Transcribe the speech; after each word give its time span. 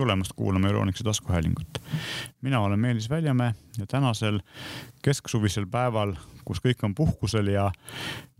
tulemast 0.00 0.32
kuulama 0.36 0.68
Euronixi 0.68 1.04
taskuhäälingut. 1.04 1.78
mina 2.40 2.60
olen 2.60 2.80
Meelis 2.80 3.10
Väljamäe 3.10 3.54
ja 3.78 3.86
tänasel 3.86 4.40
kesksuvisel 5.02 5.66
päeval, 5.66 6.14
kus 6.44 6.62
kõik 6.64 6.80
on 6.82 6.94
puhkusel 6.94 7.52
ja 7.52 7.66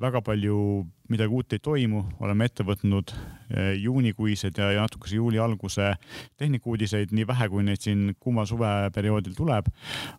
väga 0.01 0.23
palju 0.23 0.87
midagi 1.09 1.29
uut 1.29 1.53
ei 1.53 1.59
toimu, 1.59 2.05
oleme 2.21 2.49
ette 2.49 2.65
võtnud 2.65 3.13
eh, 3.13 3.75
juunikuised 3.77 4.57
ja, 4.57 4.71
ja 4.73 4.87
natukese 4.87 5.21
juuli 5.21 5.39
alguse 5.39 5.93
tehnikauudiseid, 6.41 7.13
nii 7.13 7.27
vähe 7.29 7.49
kui 7.53 7.67
neid 7.67 7.85
siin 7.85 8.15
kuuma 8.21 8.47
suveperioodil 8.49 9.37
tuleb. 9.37 9.69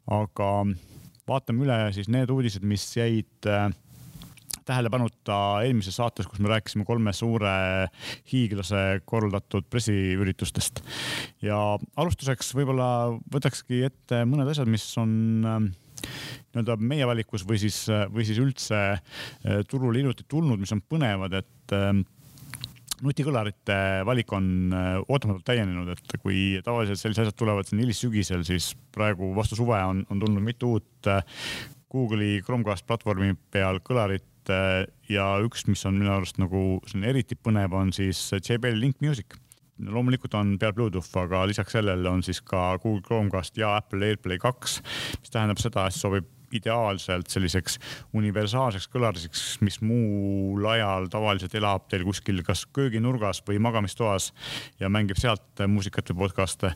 aga 0.07 0.51
vaatame 1.27 1.65
üle 1.65 1.79
siis 1.95 2.09
need 2.09 2.29
uudised, 2.29 2.61
mis 2.61 2.85
jäid 2.97 3.49
äh, 3.49 3.71
tähelepanuta 4.67 5.37
eelmises 5.65 5.97
saates, 5.99 6.27
kus 6.29 6.41
me 6.43 6.51
rääkisime 6.51 6.85
kolme 6.87 7.13
suure 7.15 7.53
hiiglase 8.31 9.01
korraldatud 9.05 9.67
pressiüritustest. 9.69 10.83
ja 11.41 11.57
alustuseks 11.95 12.53
võib-olla 12.57 12.89
võtakski 13.33 13.83
ette 13.89 14.23
mõned 14.29 14.51
asjad, 14.51 14.69
mis 14.71 14.85
on 15.01 15.11
ähm, 15.47 15.69
nii-öelda 16.51 16.77
meie 16.81 17.07
valikus 17.07 17.45
või 17.47 17.59
siis, 17.61 17.83
või 18.13 18.25
siis 18.27 18.41
üldse 18.41 18.81
äh, 18.95 19.61
turule 19.69 20.01
hiljuti 20.01 20.25
tulnud, 20.27 20.59
mis 20.61 20.73
on 20.75 20.83
põnevad, 20.85 21.39
et 21.41 21.77
nutikõlarite 23.05 23.75
valik 24.07 24.31
on 24.35 24.47
äh, 24.75 24.95
ootamatult 25.01 25.45
täienenud, 25.47 25.91
et 25.93 26.17
kui 26.21 26.61
tavaliselt 26.65 27.01
sellised 27.01 27.25
asjad 27.25 27.37
tulevad 27.39 27.67
siin 27.67 27.81
hilissügisel, 27.83 28.45
siis 28.47 28.71
praegu 28.93 29.31
vastu 29.37 29.57
suve 29.59 29.79
on, 29.89 30.03
on 30.09 30.21
tulnud 30.21 30.45
mitu 30.45 30.75
uut 30.77 31.09
äh, 31.09 31.23
Google'i 31.91 32.39
Chromecast 32.45 32.85
platvormi 32.87 33.33
peal 33.51 33.81
kõlarit 33.83 34.27
Äh, 34.49 34.87
ja 35.11 35.27
üks, 35.43 35.67
mis 35.67 35.83
on 35.85 35.99
minu 35.99 36.11
arust 36.15 36.39
nagu 36.41 36.79
selline 36.87 37.11
eriti 37.13 37.37
põnev, 37.37 37.75
on 37.77 37.93
siis 37.93 38.19
JBL 38.39 38.79
Link 38.79 39.01
Music. 39.03 39.37
Loomulikult 39.81 40.33
on 40.37 40.55
peal 40.61 40.73
Bluetooth, 40.77 41.09
aga 41.17 41.45
lisaks 41.49 41.73
sellele 41.77 42.09
on 42.09 42.21
siis 42.25 42.41
ka 42.45 42.77
Google 42.81 43.01
Chromecast 43.05 43.57
ja 43.57 43.75
Apple 43.79 44.11
AirPlay 44.11 44.37
kaks, 44.41 44.79
mis 45.21 45.33
tähendab 45.33 45.61
seda, 45.61 45.87
et 45.89 45.97
sobib 45.97 46.29
ideaalselt 46.57 47.29
selliseks 47.31 47.77
universaalseks 48.17 48.87
kõlariseks, 48.91 49.43
mis 49.65 49.79
muul 49.85 50.65
ajal 50.73 51.07
tavaliselt 51.11 51.55
elab 51.57 51.87
teil 51.91 52.05
kuskil 52.07 52.41
kas 52.47 52.65
kööginurgas 52.73 53.41
või 53.47 53.59
magamistoas 53.63 54.31
ja 54.79 54.89
mängib 54.91 55.19
sealt 55.21 55.63
muusikat 55.67 56.11
või 56.11 56.25
podcast'e. 56.25 56.73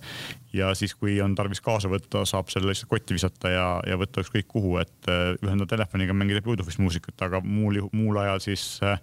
ja 0.53 0.73
siis, 0.75 0.95
kui 0.95 1.17
on 1.21 1.35
tarvis 1.35 1.61
kaasa 1.61 1.89
võtta, 1.91 2.25
saab 2.25 2.49
selle 2.53 2.71
lihtsalt 2.71 2.89
kotti 2.89 3.17
visata 3.17 3.51
ja, 3.51 3.65
ja 3.87 3.97
võtta 3.99 4.23
ükskõik 4.23 4.47
kuhu, 4.51 4.77
et 4.81 5.09
äh, 5.11 5.33
ühendada 5.43 5.75
telefoniga, 5.75 6.13
mängida 6.13 6.43
Bluetooth'is 6.45 6.79
muusikat, 6.79 7.17
aga 7.27 7.41
muul, 7.43 7.81
muul 7.95 8.19
ajal 8.21 8.41
siis 8.43 8.65
äh, 8.83 8.99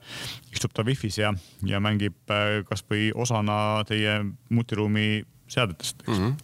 istub 0.52 0.72
ta 0.74 0.84
wifi's 0.86 1.18
ja, 1.20 1.32
ja 1.68 1.80
mängib 1.82 2.16
äh, 2.32 2.62
kasvõi 2.68 3.10
osana 3.14 3.84
teie 3.88 4.20
mutiruumi 4.52 5.22
seadetest 5.52 6.06
mm. 6.06 6.14
-hmm. 6.14 6.34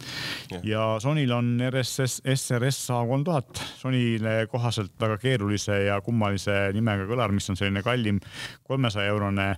Yeah. 0.51 0.65
ja 0.65 0.99
Sonyl 0.99 1.31
on 1.31 1.57
RSS, 1.69 2.21
SRS 2.35 2.89
A3000, 2.95 3.63
Sonyle 3.77 4.47
kohaselt 4.51 4.93
väga 4.99 5.17
keerulise 5.17 5.83
ja 5.87 6.01
kummalise 6.01 6.71
nimega 6.73 7.07
kõlar, 7.09 7.31
mis 7.31 7.49
on 7.49 7.57
selline 7.57 7.83
kallim 7.83 8.19
kolmesaja 8.63 9.09
eurone 9.13 9.55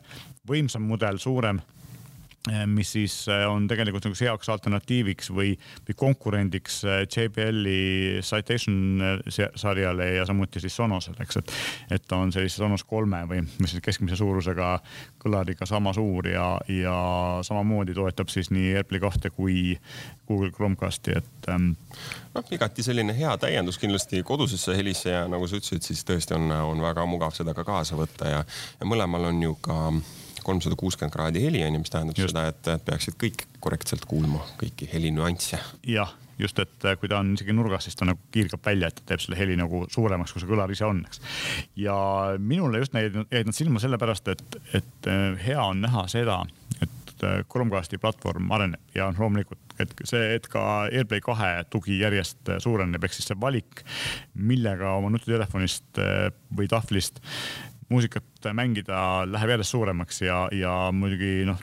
võimsam 0.47 0.87
mudel, 0.87 1.17
suurem 1.17 1.61
mis 2.65 2.91
siis 2.91 3.15
eh, 3.29 3.43
on 3.45 3.67
tegelikult 3.69 4.07
nagu 4.07 4.17
heaks 4.17 4.49
alternatiiviks 4.49 5.29
või, 5.29 5.51
või 5.85 5.95
konkurendiks 5.97 6.79
eh, 6.89 7.03
JBL-i 7.05 8.21
Citation 8.25 9.21
sarjale 9.29 10.07
ja 10.15 10.25
samuti 10.25 10.59
siis 10.63 10.75
Sonosele, 10.75 11.21
eks, 11.21 11.37
et, 11.37 11.53
et 11.97 12.07
ta 12.07 12.17
on 12.17 12.33
sellise 12.33 12.57
Sonos 12.57 12.83
kolme 12.89 13.19
või 13.29 13.43
mis 13.45 13.75
siis 13.75 13.83
keskmise 13.85 14.17
suurusega 14.17 14.71
kõlariga 15.21 15.67
sama 15.69 15.93
suur 15.93 16.31
ja, 16.31 16.55
ja 16.65 16.95
samamoodi 17.45 17.93
toetab 17.93 18.33
siis 18.33 18.49
nii 18.49 18.73
AirPlay 18.79 19.03
kahte 19.03 19.29
kui 19.35 19.77
Google 20.25 20.49
Chromecasti, 20.55 21.19
et 21.21 21.51
ähm,. 21.53 21.75
noh, 22.33 22.49
igati 22.57 22.81
selline 22.81 23.13
hea 23.17 23.35
täiendus 23.37 23.77
kindlasti 23.77 24.23
kodusesse 24.25 24.73
helisse 24.77 25.13
ja 25.13 25.27
nagu 25.29 25.45
sa 25.45 25.61
ütlesid, 25.61 25.85
siis 25.85 26.01
tõesti 26.09 26.39
on, 26.39 26.49
on 26.49 26.81
väga 26.81 27.05
mugav 27.05 27.37
seda 27.37 27.53
ka 27.53 27.67
kaasa 27.67 27.99
võtta 28.01 28.33
ja, 28.33 28.43
ja 28.79 28.89
mõlemal 28.89 29.29
on 29.29 29.45
ju 29.45 29.55
ka 29.61 29.77
kolmsada 30.45 30.77
kuuskümmend 30.79 31.13
kraadi 31.13 31.43
heli 31.43 31.63
on 31.65 31.77
ju, 31.77 31.83
mis 31.83 31.93
tähendab 31.93 32.17
just. 32.17 32.33
seda, 32.33 32.47
et 32.51 32.85
peaksid 32.87 33.17
kõik 33.21 33.45
korrektselt 33.59 34.05
kuulma 34.09 34.43
kõiki 34.61 34.89
helinüansse. 34.93 35.59
jah, 35.87 36.13
just, 36.41 36.59
et 36.59 36.85
äh, 36.85 36.97
kui 36.99 37.09
ta 37.11 37.21
on 37.21 37.33
isegi 37.35 37.55
nurgas, 37.55 37.85
siis 37.87 37.97
ta 37.97 38.07
nagu 38.07 38.19
kiirgab 38.33 38.63
välja, 38.65 38.89
et 38.89 38.99
ta 38.99 39.11
teeb 39.11 39.23
selle 39.23 39.39
heli 39.39 39.57
nagu 39.59 39.85
suuremaks, 39.91 40.33
kui 40.33 40.43
see 40.43 40.49
kõlar 40.49 40.73
ise 40.73 40.87
on, 40.87 41.03
eks. 41.07 41.21
ja 41.79 41.95
minule 42.39 42.81
just 42.81 42.97
jäid, 42.97 43.21
nad 43.21 43.57
silma 43.57 43.83
sellepärast, 43.83 44.33
et, 44.33 44.59
et 44.81 45.11
äh, 45.11 45.29
hea 45.45 45.61
on 45.61 45.83
näha 45.85 46.05
seda, 46.11 46.41
et 46.81 47.25
äh, 47.27 47.41
Chromecasti 47.51 48.01
platvorm 48.01 48.51
areneb 48.55 48.97
ja 48.97 49.11
loomulikult, 49.17 49.77
et 49.81 49.93
see, 50.05 50.35
et 50.37 50.47
ka 50.51 50.85
AirPlay 50.89 51.23
kahe 51.25 51.51
tugi 51.73 51.99
järjest 52.01 52.55
suureneb, 52.63 53.03
ehk 53.03 53.17
siis 53.17 53.31
see 53.31 53.41
valik, 53.41 53.83
millega 54.37 54.95
oma 54.99 55.09
nutitelefonist 55.13 56.01
või 56.57 56.69
tahvlist 56.69 57.21
muusikat 57.91 58.51
mängida 58.57 59.25
läheb 59.27 59.55
järjest 59.55 59.75
suuremaks 59.75 60.23
ja, 60.23 60.45
ja 60.55 60.75
muidugi 60.95 61.41
noh 61.49 61.59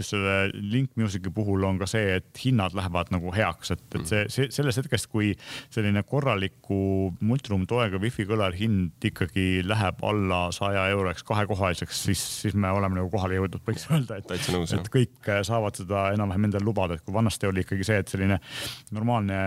just 0.00 0.14
selle 0.14 0.50
Link 0.54 0.96
Music'i 1.00 1.32
puhul 1.34 1.64
on 1.66 1.78
ka 1.80 1.88
see, 1.90 2.16
et 2.20 2.42
hinnad 2.42 2.76
lähevad 2.76 3.10
nagu 3.14 3.32
heaks, 3.34 3.72
et, 3.74 3.84
et 3.96 4.08
see, 4.08 4.24
see 4.32 4.48
sellest 4.54 4.82
hetkest, 4.82 5.08
kui 5.12 5.32
selline 5.74 6.02
korraliku 6.06 7.12
multiroom 7.20 7.66
toega 7.68 8.00
wifi 8.02 8.26
kõlar 8.28 8.56
hind 8.56 9.06
ikkagi 9.10 9.62
läheb 9.66 10.02
alla 10.06 10.46
saja 10.54 10.86
euro, 10.92 11.10
eks 11.12 11.26
kahekohaliseks, 11.26 12.02
siis, 12.08 12.22
siis 12.42 12.56
me 12.58 12.70
oleme 12.74 13.00
nagu 13.00 13.10
kohale 13.12 13.38
jõudnud, 13.38 13.64
võiks 13.66 13.86
öelda, 13.94 14.20
et, 14.20 14.34
et 14.78 14.90
kõik 14.92 15.32
saavad 15.46 15.78
seda 15.80 16.08
enam-vähem 16.16 16.48
endale 16.50 16.66
lubada, 16.66 16.96
et 16.96 17.04
kui 17.06 17.14
vanasti 17.14 17.48
oli 17.48 17.64
ikkagi 17.64 17.86
see, 17.86 18.00
et 18.02 18.12
selline 18.12 18.40
normaalne, 18.96 19.38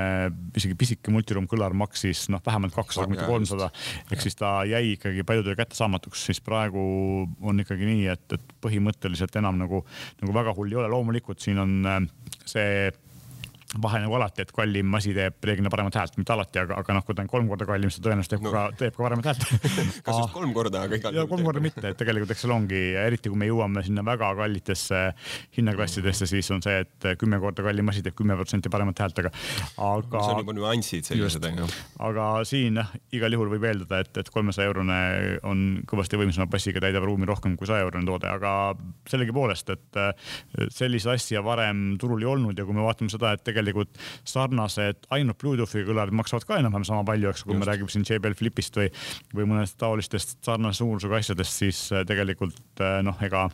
isegi 0.59 0.77
pisike 0.79 1.13
multiroom 1.13 1.47
kõlar 1.49 1.75
maksis 1.77 2.27
noh, 2.33 2.43
vähemalt 2.45 2.75
kakssada, 2.75 3.09
mitte 3.11 3.27
kolmsada, 3.29 3.69
ehk 4.09 4.23
siis 4.23 4.37
ta 4.39 4.59
jäi 4.69 4.95
ikkagi 4.95 5.25
paljudele 5.27 5.57
kättesaamatuks, 5.59 6.25
siis 6.29 6.41
praegu 6.43 6.81
on 7.39 7.63
ikkagi 7.63 7.87
nii, 7.87 8.07
et, 8.13 8.25
et 8.35 8.55
põhimõtteliselt 8.63 9.35
enam 9.39 9.59
nagu, 9.59 9.83
nagu 10.21 10.35
väga 10.39 10.55
hull 10.57 10.73
ei 10.73 10.81
ole, 10.81 10.91
loomulikult 10.91 11.43
siin 11.43 11.61
on 11.61 11.77
äh, 11.85 12.01
see 12.45 12.89
vahe 13.77 13.99
nagu 14.01 14.15
alati, 14.17 14.41
et 14.41 14.51
kallim 14.53 14.95
asi 14.97 15.11
teeb 15.13 15.45
reeglina 15.45 15.69
paremat 15.69 15.93
häält, 15.99 16.15
mitte 16.17 16.33
alati, 16.33 16.57
aga, 16.63 16.79
aga 16.81 16.93
noh, 16.97 17.03
kui 17.05 17.13
ta 17.13 17.21
on 17.21 17.29
kolm 17.29 17.49
korda 17.51 17.67
kallim, 17.69 17.91
siis 17.91 18.01
ta 18.01 18.07
tõenäoliselt 18.07 18.33
teeb 18.33 18.45
no. 18.47 18.53
ka, 18.55 18.63
teeb 18.79 18.95
ka 18.95 19.03
paremat 19.03 19.27
häält 19.29 19.43
kas 20.07 20.15
just 20.15 20.33
kolm 20.33 20.53
korda, 20.55 20.81
aga 20.87 20.97
igal 20.97 21.13
juhul. 21.13 21.29
kolm 21.29 21.45
korda 21.45 21.61
mitte, 21.61 21.83
et 21.85 21.99
tegelikult 21.99 22.33
eks 22.33 22.41
seal 22.45 22.53
ongi, 22.55 22.79
eriti 22.97 23.29
kui 23.29 23.37
me 23.37 23.49
jõuame 23.49 23.83
sinna 23.85 24.01
väga 24.07 24.31
kallitesse 24.39 25.01
hinnaklassidesse, 25.57 26.29
siis 26.31 26.49
on 26.55 26.65
see, 26.65 26.79
et 26.81 27.09
kümme 27.21 27.37
korda 27.43 27.65
kallim 27.67 27.93
asi 27.93 28.01
teeb 28.05 28.17
kümme 28.17 28.37
protsenti 28.39 28.71
paremat 28.73 29.03
häält, 29.05 29.21
aga, 29.21 29.33
aga. 29.77 30.23
see 30.25 30.33
on 30.33 30.41
juba 30.41 30.57
nüansid 30.57 31.11
sellised, 31.11 31.45
onju. 31.51 31.69
aga 32.09 32.31
siin 32.49 32.81
jah, 32.81 32.89
igal 33.19 33.37
juhul 33.37 33.53
võib 33.53 33.69
eeldada, 33.69 34.01
et, 34.01 34.11
et 34.23 34.33
kolmesaja 34.33 34.71
eurone 34.71 34.99
on 35.45 35.63
kõvasti 35.89 36.17
võimsama 36.17 36.49
bassiga 36.49 36.81
täidab 36.81 37.05
ruumi 37.05 37.29
rohkem 37.29 37.53
kui 37.59 37.69
saja 37.69 37.85
eurone 37.85 38.09
toode, 38.09 38.33
aga 38.33 38.73
sellegipoolest, 39.13 39.75
et 39.77 40.03
sellist 40.73 41.13
asja 41.13 41.45
varem 41.45 41.99
turul 42.01 42.25
ei 42.25 42.33
olnud 42.33 42.57
ja 42.57 42.65
kui 42.65 42.73
me 42.73 42.81
vaatame 42.81 43.13
seda, 43.13 43.35
et 43.37 43.45
tegelikult 43.45 43.58
tegelikult 43.59 44.01
sarnased 44.27 45.07
ainult 45.15 45.39
Bluetoothi 45.41 45.85
kõlarid 45.87 46.15
maksavad 46.19 46.47
ka 46.47 46.59
enam-vähem 46.63 46.87
sama 46.87 47.05
palju, 47.07 47.31
eks, 47.31 47.45
kui 47.45 47.55
Just. 47.55 47.63
me 47.63 47.71
räägime 47.71 47.93
siin 47.93 48.07
JBL 48.09 48.37
Flipist 48.39 48.79
või, 48.79 48.91
või 49.35 49.49
mõnest 49.53 49.79
taolistest 49.79 50.37
sarnase 50.45 50.83
suurusega 50.83 51.19
asjadest, 51.21 51.63
siis 51.63 51.87
äh, 51.93 52.05
tegelikult 52.09 52.85
äh, 52.85 52.99
noh, 53.05 53.19
ega 53.25 53.49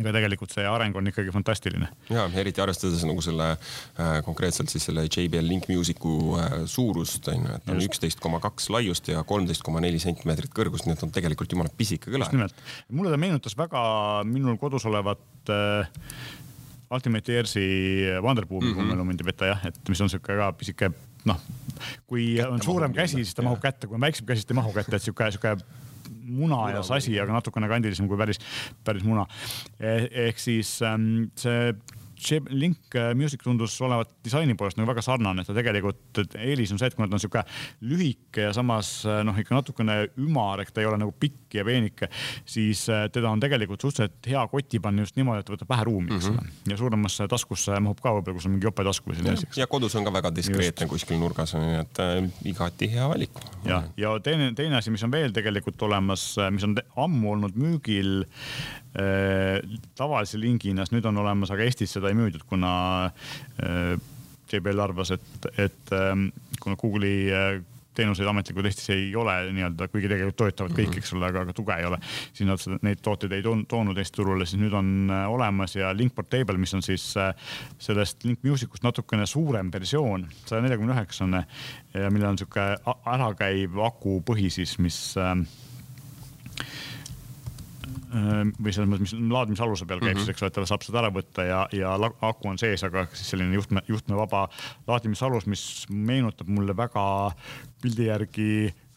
ega 0.00 0.10
tegelikult 0.16 0.50
see 0.50 0.64
areng 0.66 0.96
on 0.98 1.06
ikkagi 1.06 1.32
fantastiline. 1.34 1.88
ja 2.10 2.24
eriti 2.40 2.62
arvestades 2.62 3.04
nagu 3.06 3.22
selle 3.22 3.52
äh, 3.54 4.16
konkreetselt 4.26 4.72
siis 4.72 4.88
selle 4.88 5.06
JBL 5.06 5.46
Link 5.46 5.68
Musicu 5.70 6.34
äh, 6.38 6.56
suurust 6.70 7.28
on 7.30 7.46
ju, 7.46 7.58
et 7.58 7.70
on 7.70 7.82
üksteist 7.84 8.22
koma 8.22 8.40
kaks 8.42 8.70
laiust 8.74 9.10
ja 9.12 9.22
kolmteist 9.28 9.62
koma 9.66 9.82
neli 9.84 10.02
sentimeetrit 10.02 10.54
kõrgust, 10.56 10.88
nii 10.88 10.98
et 10.98 11.04
on 11.06 11.14
tegelikult 11.14 11.54
jumala 11.54 11.70
pisike 11.78 12.10
kõla. 12.10 12.26
just 12.26 12.34
nimelt, 12.34 12.64
mulle 12.90 13.14
ta 13.14 13.20
meenutas 13.22 13.54
väga 13.58 13.84
minul 14.26 14.58
kodus 14.58 14.86
olevat 14.90 15.54
äh, 15.54 15.86
Ultimate 16.90 17.36
Airsi 17.36 17.64
Wonderboom 18.22 18.64
mm, 18.64 18.74
-hmm. 18.74 19.10
ei 19.10 19.24
peta 19.24 19.46
jah, 19.46 19.66
et 19.66 19.88
mis 19.88 20.00
on 20.00 20.10
sihuke 20.10 20.36
ka 20.36 20.52
pisike 20.52 20.90
noh, 21.24 21.40
kui 22.06 22.40
on 22.42 22.62
suurem 22.62 22.92
käsi, 22.92 23.22
siis 23.22 23.34
ta 23.34 23.42
mahub 23.42 23.60
kätte, 23.62 23.86
kui 23.86 23.94
on 23.94 24.00
väiksem 24.00 24.26
käsi, 24.26 24.42
siis 24.42 24.46
ta 24.46 24.54
ei 24.54 24.60
mahu 24.60 24.72
kätte, 24.72 24.96
et 24.96 25.02
sihuke, 25.02 25.30
sihuke 25.30 25.56
muna 26.24 26.70
ja 26.70 26.82
sasi, 26.82 27.14
aga 27.20 27.32
natukene 27.32 27.68
kandilisem 27.68 28.08
kui 28.08 28.18
päris, 28.20 28.40
päris 28.84 29.04
muna 29.04 29.26
eh,. 29.80 30.08
ehk 30.28 30.40
siis 30.40 30.76
ähm, 30.82 31.28
see 31.36 31.74
Link 32.50 32.94
äh, 32.96 33.12
Music 33.14 33.42
tundus 33.44 33.76
olevat 33.84 34.10
disaini 34.24 34.54
poolest 34.58 34.78
nagu 34.78 34.88
väga 34.88 35.02
sarnane, 35.04 35.44
ta 35.46 35.54
tegelikult, 35.56 36.22
eelis 36.40 36.72
on 36.74 36.80
see, 36.80 36.90
et 36.90 36.96
kuna 36.96 37.08
ta 37.08 37.18
on 37.18 37.22
sihuke 37.22 37.42
lühike 37.84 38.48
ja 38.48 38.52
samas 38.56 38.90
äh, 39.08 39.22
noh, 39.26 39.36
ikka 39.40 39.56
natukene 39.56 39.98
ümar, 40.22 40.62
ehk 40.62 40.72
ta 40.74 40.82
ei 40.82 40.88
ole 40.90 40.98
nagu 41.00 41.14
pikk 41.20 41.58
ja 41.58 41.64
peenike, 41.66 42.08
siis 42.48 42.86
äh, 42.92 43.06
teda 43.14 43.30
on 43.30 43.42
tegelikult 43.42 43.84
suhteliselt 43.84 44.30
hea 44.30 44.44
kotti 44.50 44.80
panna 44.84 45.04
just 45.04 45.18
niimoodi, 45.18 45.44
et 45.44 45.52
võtab 45.54 45.74
vähe 45.74 45.88
ruumi, 45.88 46.14
eks 46.16 46.30
ole. 46.30 46.38
Mm 46.38 46.48
-hmm.. 46.52 46.72
ja 46.72 46.80
suuremasse 46.80 47.28
taskusse 47.30 47.80
mahub 47.80 48.00
ka 48.00 48.14
võib-olla, 48.16 48.38
kus 48.38 48.48
on 48.48 48.56
mingi 48.56 48.68
jopetasku 48.70 49.10
või 49.10 49.18
selline 49.20 49.38
asi. 49.38 49.50
ja 49.60 49.68
kodus 49.70 49.96
on 49.98 50.08
ka 50.08 50.12
väga 50.12 50.32
diskreetne 50.34 50.88
kuskil 50.90 51.20
nurgas, 51.20 51.54
nii 51.58 51.80
et 51.82 52.02
äh, 52.04 52.14
igati 52.54 52.90
hea 52.94 53.08
valik. 53.08 53.42
ja, 53.64 53.82
ja 53.96 54.16
teine, 54.22 54.52
teine 54.54 54.80
asi, 54.80 54.94
mis 54.94 55.04
on 55.04 55.12
veel 55.12 55.32
tegelikult 55.36 55.82
olemas, 55.82 56.34
mis 56.50 56.64
on 56.64 56.78
ammu 56.96 57.36
olnud 57.36 57.56
müügil 57.58 58.24
tavalise 59.98 60.38
lingina, 60.38 60.84
sest 60.84 60.94
nüüd 60.94 61.06
on 61.10 61.16
olemas, 61.18 61.50
aga 61.50 61.64
Eestis 61.66 61.96
seda 61.96 62.12
ei 62.12 62.18
müüdud, 62.18 62.44
kuna 62.46 62.70
JBL 64.52 64.82
arvas, 64.84 65.10
et, 65.16 65.48
et 65.58 65.94
ähm, 65.96 66.28
kuna 66.62 66.76
Google'i 66.78 67.62
teenuseid 67.94 68.28
ametlikult 68.28 68.66
Eestis 68.68 68.90
ei 68.90 69.06
ole 69.16 69.34
nii-öelda, 69.54 69.88
kuigi 69.92 70.10
tegelikult 70.10 70.38
toetavad 70.40 70.74
kõik, 70.76 70.98
eks 70.98 71.14
ole, 71.14 71.28
aga, 71.30 71.44
aga 71.46 71.54
tuge 71.56 71.76
ei 71.78 71.86
ole. 71.86 71.98
siis 72.34 72.48
nad 72.48 72.84
neid 72.86 73.02
tooteid 73.04 73.34
ei 73.36 73.44
toonud 73.44 73.98
Eesti 74.00 74.18
turule, 74.18 74.46
siis 74.48 74.60
nüüd 74.62 74.74
on 74.76 74.92
äh, 75.10 75.26
olemas 75.30 75.76
ja 75.76 75.92
Link 75.96 76.14
Portable, 76.14 76.58
mis 76.60 76.74
on 76.74 76.82
siis 76.82 77.06
äh, 77.20 77.32
sellest 77.78 78.26
Link 78.26 78.42
Musicust 78.46 78.86
natukene 78.86 79.26
suurem 79.30 79.70
versioon, 79.72 80.26
saja 80.44 80.64
neljakümne 80.64 80.96
üheksane 80.96 81.44
ja 81.94 82.10
millel 82.10 82.32
on 82.32 82.40
sihuke 82.40 82.72
ärakäiv 83.14 83.78
akupõhi 83.86 84.50
siis, 84.52 84.78
mis 84.82 84.98
äh, 85.20 85.36
Äh, 85.38 85.63
või 88.14 88.72
selles 88.74 88.88
mõttes, 88.90 89.14
mis 89.14 89.32
laadimisaluse 89.32 89.86
peal 89.88 89.98
käib 89.98 90.12
mm, 90.12 90.20
-hmm. 90.20 90.26
siis 90.28 90.34
eks 90.34 90.44
ole, 90.44 90.52
et 90.52 90.56
ta 90.58 90.66
saab 90.68 90.86
seda 90.86 91.00
ära 91.02 91.10
võtta 91.14 91.46
ja, 91.48 91.60
ja 91.74 91.94
aku 92.28 92.50
on 92.50 92.60
sees, 92.60 92.84
aga 92.86 93.06
siis 93.12 93.32
selline 93.34 93.56
juhtme, 93.56 93.82
juhtmevaba 93.88 94.46
laadimisalus, 94.86 95.48
mis 95.50 95.64
meenutab 95.90 96.48
mulle 96.48 96.76
väga 96.76 97.04
pildi 97.82 98.06
järgi 98.06 98.48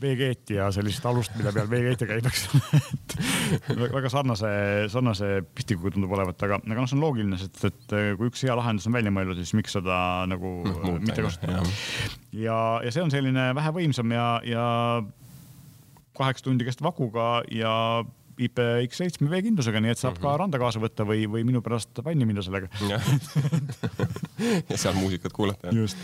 veekeeti 0.02 0.60
ja 0.60 0.68
sellist 0.72 1.06
alust, 1.10 1.34
mille 1.38 1.52
peal 1.56 1.70
veekeete 1.72 2.06
käib, 2.10 2.28
eks 2.30 2.44
ole 2.54 3.88
väga 3.98 4.12
sarnase, 4.14 4.52
sarnase 4.94 5.32
pistikuga 5.58 5.96
tundub 5.96 6.14
olevat, 6.14 6.44
aga, 6.46 6.60
aga 6.62 6.78
noh, 6.78 6.90
see 6.90 7.00
on 7.00 7.06
loogiline, 7.08 7.40
sest 7.42 7.66
et 7.72 7.96
kui 8.20 8.30
üks 8.30 8.46
hea 8.46 8.58
lahendus 8.58 8.86
on 8.90 8.98
välja 9.00 9.14
mõeldud, 9.16 9.42
siis 9.42 9.56
miks 9.58 9.74
seda 9.80 9.98
nagu 10.30 10.60
no, 10.68 11.00
mitte 11.02 11.26
kasutada. 11.26 11.66
ja, 12.38 12.60
ja 12.86 12.94
see 12.94 13.02
on 13.02 13.14
selline 13.14 13.50
vähe 13.58 13.74
võimsam 13.80 14.14
ja, 14.14 14.28
ja 14.46 14.68
kaheksa 16.18 16.46
tundi 16.46 16.68
kestev 16.68 16.92
akuga 16.92 17.42
ja 17.54 17.74
IPX7 18.38 19.30
veekindlusega, 19.32 19.82
nii 19.82 19.94
et 19.94 20.02
saab 20.02 20.14
mm 20.14 20.18
-hmm. 20.18 20.26
ka 20.26 20.30
mhm. 20.30 20.40
randa 20.44 20.62
kaasa 20.62 20.82
võtta 20.84 21.08
või, 21.08 21.26
või 21.32 21.46
minu 21.48 21.62
pärast 21.66 22.04
vanni 22.06 22.26
minna 22.26 22.42
sellega 22.46 22.70
ja, 24.70 24.78
seal 24.78 24.94
muusikat 24.98 25.34
kuulata. 25.34 25.74
just 25.74 25.98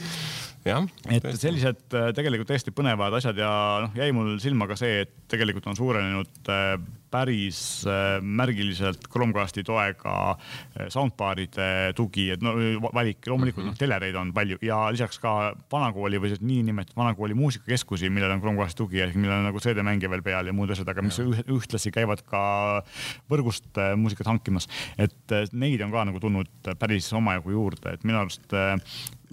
et 1.09 1.23
tõesti. 1.23 1.41
sellised 1.41 1.95
äh, 1.97 2.09
tegelikult 2.15 2.47
täiesti 2.47 2.71
põnevad 2.75 3.13
asjad 3.19 3.37
ja 3.39 3.51
noh, 3.83 3.95
jäi 3.97 4.11
mul 4.15 4.37
silma 4.43 4.67
ka 4.69 4.77
see, 4.79 5.03
et 5.03 5.15
tegelikult 5.31 5.67
on 5.67 5.79
suurenenud 5.79 6.51
äh, 6.51 6.77
päris 7.13 7.59
äh, 7.89 8.17
märgiliselt 8.21 9.07
Chromecasti 9.11 9.63
toega 9.65 10.35
soundbar'ide 10.91 11.93
tugi, 11.97 12.29
et 12.33 12.43
no 12.43 12.55
valik, 12.93 13.21
loomulikult 13.29 13.67
noh, 13.69 13.77
telereid 13.77 14.17
on 14.19 14.33
palju. 14.35 14.59
Ja 14.65 14.81
lisaks 14.93 15.19
ka 15.21 15.53
vanakooli 15.71 16.21
või 16.21 16.33
niinimetatud 16.41 16.97
vanakooli 16.99 17.37
muusikakeskusi, 17.37 18.11
millel 18.13 18.33
on 18.35 18.43
Chromecasti 18.43 18.81
tugi 18.81 19.01
ja 19.01 19.09
millel 19.13 19.39
on 19.39 19.49
nagu 19.49 19.61
CD-mängija 19.63 20.11
veel 20.11 20.25
peal 20.25 20.49
ja 20.49 20.55
muud 20.55 20.73
asjad, 20.73 20.89
aga 20.89 21.05
mis 21.05 21.19
ühtlasi 21.23 21.93
käivad 21.93 22.23
ka 22.27 22.43
võrgust 23.31 23.81
muusikat 23.97 24.31
hankimas. 24.31 24.69
et 24.97 25.37
neid 25.53 25.81
on 25.85 25.93
ka 25.93 26.07
nagu 26.09 26.21
tulnud 26.23 26.73
päris 26.79 27.11
omajagu 27.13 27.53
juurde, 27.53 27.93
et 27.97 28.07
minu 28.07 28.23
arust 28.23 28.57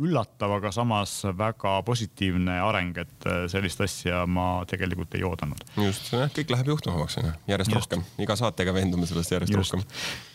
üllatav, 0.00 0.54
aga 0.56 0.72
samas 0.74 1.12
väga 1.36 1.74
positiivne 1.86 2.56
areng, 2.64 2.96
et 3.02 3.28
äh, 3.28 3.42
sellist 3.52 3.82
asja 3.84 4.22
ma 4.30 4.62
tegelikult 4.68 5.14
ei 5.18 5.24
oodanud. 5.26 5.62
just, 5.76 6.12
jah, 6.14 6.30
kõik 6.36 6.52
läheb 6.54 6.72
juhtuvamaks, 6.72 7.18
järjest 7.50 7.69
just. 7.74 7.92
rohkem, 7.92 8.04
iga 8.24 8.36
saatega 8.38 8.74
veendume 8.74 9.08
sellest 9.08 9.34
järjest 9.34 9.54
just. 9.54 9.74
rohkem. 9.74 9.84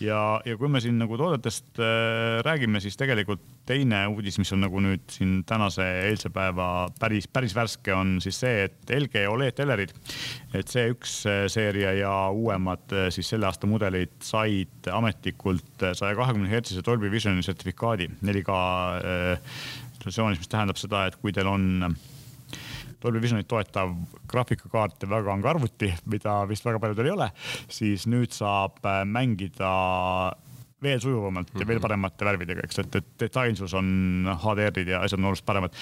ja, 0.04 0.20
ja 0.46 0.58
kui 0.60 0.70
me 0.72 0.82
siin 0.84 0.98
nagu 1.02 1.18
toodetest 1.20 1.82
äh, 1.82 2.40
räägime, 2.46 2.82
siis 2.84 2.98
tegelikult 3.00 3.44
teine 3.66 4.04
uudis, 4.12 4.38
mis 4.42 4.52
on 4.56 4.64
nagu 4.66 4.82
nüüd 4.84 5.06
siin 5.12 5.38
tänase 5.48 5.86
eilse 6.08 6.32
päeva 6.34 6.88
päris, 7.00 7.28
päris 7.32 7.56
värske, 7.58 7.94
on 7.96 8.18
siis 8.24 8.40
see, 8.44 8.66
et 8.70 8.96
LG 8.98 9.26
Oled 9.32 9.58
telerid, 9.58 9.94
et 10.54 10.72
C1 10.72 11.14
äh, 11.32 11.46
seeria 11.52 11.94
ja 11.98 12.16
uuemad 12.34 12.96
äh, 12.96 13.10
siis 13.14 13.30
selle 13.34 13.50
aasta 13.50 13.70
mudelid 13.70 14.18
said 14.26 14.92
ametlikult 14.94 15.90
saja 15.94 16.16
kahekümne 16.18 16.50
hertsise 16.50 16.84
Dolby 16.86 17.12
Visioni 17.12 17.44
sertifikaadi 17.46 18.10
4K 18.26 18.60
versioonis, 20.06 20.42
mis 20.42 20.52
tähendab 20.52 20.80
seda, 20.80 21.08
et 21.10 21.18
kui 21.22 21.34
teil 21.34 21.50
on 21.50 21.96
Dolby 23.06 23.22
Visionit 23.22 23.48
toetav 23.50 23.92
graafikakaart 24.32 25.06
ja 25.06 25.10
väga 25.12 25.30
kange 25.30 25.52
arvuti, 25.52 25.92
mida 26.10 26.40
vist 26.50 26.66
väga 26.66 26.82
paljudel 26.82 27.12
ei 27.12 27.14
ole, 27.14 27.30
siis 27.70 28.08
nüüd 28.10 28.34
saab 28.34 28.82
mängida 29.06 29.70
veel 30.84 31.00
sujuvamalt 31.00 31.54
ja 31.56 31.64
veel 31.64 31.78
mhm. 31.78 31.86
paremate 31.86 32.28
värvidega, 32.28 32.66
eks, 32.66 32.82
et, 32.84 32.98
et 33.00 33.08
detailsus 33.26 33.74
on 33.78 34.28
HDR-id 34.42 34.92
ja 34.92 35.02
asjad 35.06 35.22
on 35.22 35.30
oluliselt 35.30 35.48
paremad. 35.48 35.78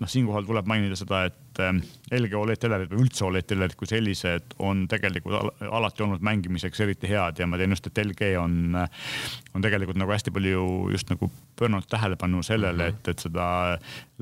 noh, 0.00 0.10
siinkohal 0.10 0.46
tuleb 0.46 0.70
mainida 0.70 0.98
seda, 0.98 1.24
et 1.26 1.60
LG 2.14 2.36
Oled 2.36 2.60
telerid 2.60 2.92
või 2.92 3.06
üldse 3.06 3.24
Oled 3.26 3.46
telerid 3.48 3.74
kui 3.78 3.88
sellised 3.88 4.54
on 4.62 4.84
tegelikult 4.90 5.64
alati 5.64 6.04
olnud 6.04 6.24
mängimiseks 6.26 6.82
eriti 6.84 7.08
head 7.10 7.40
ja 7.40 7.48
ma 7.48 7.58
tean 7.58 7.72
just, 7.74 7.88
et 7.90 8.02
LG 8.04 8.30
on, 8.38 8.76
on 8.76 9.64
tegelikult 9.64 9.98
nagu 9.98 10.12
hästi 10.12 10.34
palju 10.36 10.66
just 10.94 11.10
nagu 11.10 11.30
pööranud 11.58 11.88
tähelepanu 11.90 12.42
sellele, 12.46 12.90
mhm. 12.90 13.00
et, 13.00 13.10
et 13.14 13.26
seda 13.26 13.46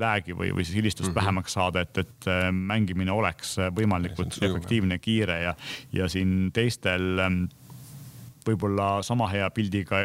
lag'i 0.01 0.35
või, 0.37 0.49
või 0.55 0.65
siis 0.65 0.79
hilistust 0.79 1.09
mm 1.09 1.13
-hmm. 1.13 1.21
vähemaks 1.21 1.57
saada, 1.59 1.85
et, 1.85 1.97
et 2.01 2.31
mängimine 2.51 3.11
oleks 3.11 3.57
võimalikult 3.75 4.39
efektiivne, 4.41 4.97
kiire 4.99 5.41
ja, 5.43 5.53
ja 5.93 6.09
siin 6.09 6.49
teistel 6.55 7.21
võib-olla 8.45 9.01
sama 9.05 9.27
hea 9.31 9.47
pildiga 9.53 10.01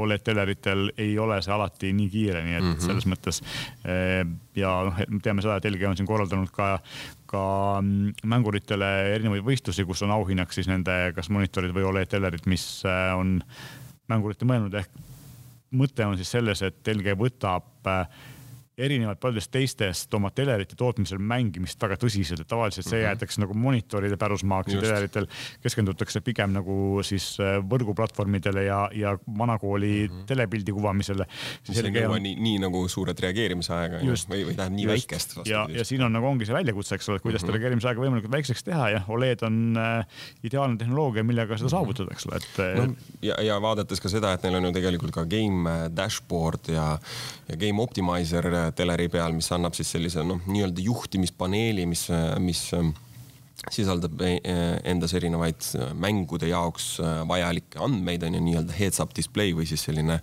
Oled 0.00 0.22
teleritel 0.24 0.90
ei 0.98 1.18
ole 1.18 1.40
see 1.42 1.54
alati 1.54 1.92
nii 1.96 2.08
kiire, 2.12 2.44
nii 2.44 2.56
et 2.58 2.62
mm 2.62 2.72
-hmm. 2.72 2.86
selles 2.86 3.06
mõttes. 3.10 3.42
Ja 4.56 4.70
noh, 4.86 4.96
me 5.08 5.20
teame 5.22 5.42
seda, 5.42 5.56
et 5.56 5.68
LG 5.70 5.88
on 5.88 5.96
siin 5.96 6.08
korraldanud 6.08 6.50
ka, 6.54 6.78
ka 7.30 7.42
mm, 7.82 8.24
mänguritele 8.24 8.90
erinevaid 9.14 9.44
võistlusi, 9.46 9.86
kus 9.86 10.02
on 10.02 10.10
auhinnaks 10.10 10.54
siis 10.58 10.68
nende 10.68 11.12
kas 11.16 11.30
monitorid 11.30 11.74
või 11.74 11.86
Oled 11.90 12.10
telerid, 12.10 12.46
mis 12.46 12.82
eh, 12.84 13.14
on 13.14 13.38
mängurite 14.10 14.48
mõelnud 14.48 14.74
ehk 14.74 14.90
mõte 15.70 16.06
on 16.06 16.18
siis 16.18 16.30
selles, 16.34 16.62
et 16.66 16.92
LG 16.94 17.14
võtab 17.18 17.88
äh, 17.88 18.06
erinevalt 18.80 19.20
paljudest 19.20 19.50
teistest 19.54 20.14
oma 20.14 20.30
telerite 20.34 20.76
tootmisel 20.78 21.18
mängimist 21.18 21.80
väga 21.82 21.98
tõsiselt, 22.00 22.44
et 22.44 22.48
tavaliselt 22.50 22.86
see 22.86 22.96
mm 22.96 23.02
-hmm. 23.02 23.08
jäetakse 23.08 23.40
nagu 23.40 23.54
monitoride 23.54 24.16
pärusmaaks 24.16 24.74
ja 24.74 24.80
teleritel 24.80 25.26
keskendutakse 25.62 26.20
pigem 26.20 26.52
nagu 26.56 27.00
siis 27.06 27.36
äh, 27.40 27.58
võrguplatvormidele 27.70 28.64
ja, 28.64 28.80
ja 28.94 29.16
vanakooli 29.38 30.08
mm 30.08 30.14
-hmm. 30.14 30.26
telepildi 30.26 30.72
kuvamisele. 30.72 31.26
mis 31.68 31.78
ei 31.78 31.90
nõua 31.90 32.16
on... 32.16 32.22
nii, 32.22 32.36
nii 32.36 32.58
nagu 32.58 32.88
suuret 32.88 33.20
reageerimisaega 33.20 34.02
või, 34.04 34.44
või 34.46 34.56
tähendab 34.56 34.76
nii 34.76 34.84
just. 34.84 34.94
väikest. 34.94 35.36
ja, 35.46 35.66
ja 35.70 35.84
siin 35.84 36.02
on 36.02 36.12
nagu 36.12 36.26
ongi 36.26 36.46
see 36.46 36.54
väljakutse, 36.54 36.94
eks 36.94 37.08
ole, 37.08 37.16
et 37.16 37.22
kuidas 37.22 37.42
mm 37.42 37.48
-hmm. 37.48 37.52
reageerimisaega 37.52 38.00
võimalikult 38.00 38.32
väikseks 38.32 38.64
teha 38.64 38.90
ja 38.90 39.02
Oled 39.08 39.42
on 39.42 39.76
äh, 39.76 40.06
ideaalne 40.44 40.76
tehnoloogia, 40.76 41.24
millega 41.24 41.56
seda 41.56 41.66
mhm. 41.66 41.76
saavutada, 41.76 42.14
eks 42.14 42.26
ole, 42.26 42.36
et 42.36 42.58
äh, 42.58 42.86
no,. 42.86 42.94
ja, 43.22 43.34
ja 43.42 43.60
vaadates 43.62 44.00
ka 44.00 44.08
seda, 44.08 44.32
et 44.32 44.42
neil 44.42 44.54
on 44.54 44.64
ju 44.64 44.72
tegelikult 44.72 45.14
ka 45.14 45.24
game 45.24 45.70
äh, 45.70 45.88
dashboard 45.96 46.68
ja, 46.68 46.98
ja 47.48 47.56
game 47.56 47.82
optimizer 47.82 48.46
teleri 48.76 49.08
peal, 49.12 49.34
mis 49.36 49.50
annab 49.52 49.76
siis 49.78 49.90
sellise 49.92 50.24
noh, 50.26 50.40
nii-öelda 50.46 50.82
juhtimispaneeli, 50.84 51.86
mis, 51.90 52.08
mis 52.42 52.66
ähm, 52.76 52.92
sisaldab 53.68 54.20
e, 54.24 54.36
e, 54.40 54.54
endas 54.88 55.12
erinevaid 55.16 55.66
äh, 55.76 55.90
mängude 55.92 56.48
jaoks 56.48 56.94
äh, 57.02 57.20
vajalikke 57.28 57.80
andmeid 57.84 58.24
on 58.24 58.38
ju 58.38 58.44
nii-öelda 58.46 58.76
heads-up 58.78 59.12
display 59.16 59.52
või 59.56 59.68
siis 59.68 59.84
selline 59.84 60.20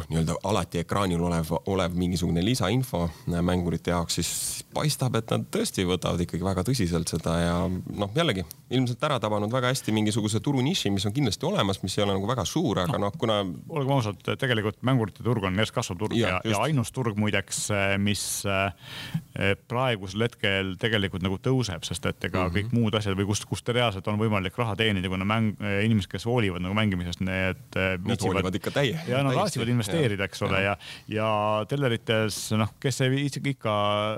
noh, 0.00 0.08
nii-öelda 0.10 0.38
alati 0.48 0.80
ekraanil 0.82 1.22
olev, 1.28 1.52
olev 1.70 1.96
mingisugune 1.98 2.44
lisainfo 2.44 3.06
mängurite 3.26 3.92
jaoks, 3.92 4.20
siis 4.20 4.30
paistab, 4.74 5.18
et 5.20 5.30
nad 5.32 5.46
tõesti 5.52 5.84
võtavad 5.88 6.24
ikkagi 6.24 6.46
väga 6.46 6.64
tõsiselt 6.66 7.12
seda 7.12 7.36
ja 7.42 7.54
noh, 7.68 8.10
jällegi 8.16 8.46
ilmselt 8.70 9.02
ära 9.02 9.18
tabanud 9.22 9.50
väga 9.52 9.72
hästi 9.72 9.92
mingisuguse 9.94 10.40
turuniši, 10.44 10.92
mis 10.94 11.06
on 11.08 11.14
kindlasti 11.14 11.46
olemas, 11.48 11.80
mis 11.82 11.96
ei 11.98 12.04
ole 12.04 12.14
nagu 12.14 12.28
väga 12.28 12.44
suur, 12.46 12.78
aga 12.84 13.00
noh, 13.02 13.14
kuna. 13.18 13.40
olgem 13.68 13.96
ausad, 13.96 14.20
tegelikult 14.38 14.78
mängurite 14.86 15.24
turg 15.26 15.44
on 15.46 15.58
järjest 15.58 15.74
kasvav 15.74 15.98
turg 16.04 16.14
ja, 16.18 16.36
ja, 16.38 16.54
ja 16.54 16.60
ainus 16.68 16.92
turg 16.94 17.18
muideks, 17.18 17.64
mis 18.02 18.22
eh, 18.46 19.56
praegusel 19.70 20.26
hetkel 20.26 20.74
tegelikult 20.80 21.26
nagu 21.26 21.40
tõuseb, 21.42 21.82
sest 21.86 22.06
et 22.06 22.28
ega 22.28 22.44
mm 22.44 22.46
-hmm. 22.46 22.56
kõik 22.56 22.76
muud 22.78 22.98
asjad 22.98 23.18
või 23.18 23.26
kust, 23.32 23.46
kust 23.50 23.68
reaalselt 23.74 24.06
on 24.08 24.20
võimalik 24.20 24.56
raha 24.58 24.76
teenida, 24.78 25.10
kuna 25.10 25.26
mäng, 25.26 25.56
eh, 25.58 25.84
inimesed, 25.88 26.10
kes 26.10 26.28
hoolivad 26.30 26.62
nagu 26.62 26.74
mängimisest, 26.74 27.20
need. 27.26 27.66
Eh, 27.74 27.98
need 28.06 28.22
hoolivad 28.22 28.54
ikka 28.54 28.70
täie. 28.70 29.00
ja 29.08 29.22
nad 29.22 29.34
raasivad 29.34 29.68
investeerida, 29.68 29.89
eks 30.26 30.42
ole, 30.46 30.62
ja, 30.64 30.76
ja 31.08 31.28
tellerites 31.68 32.40
noh, 32.58 32.74
kes 32.80 33.00
ei 33.04 33.10
viitsi 33.14 33.42
ikka 33.52 33.74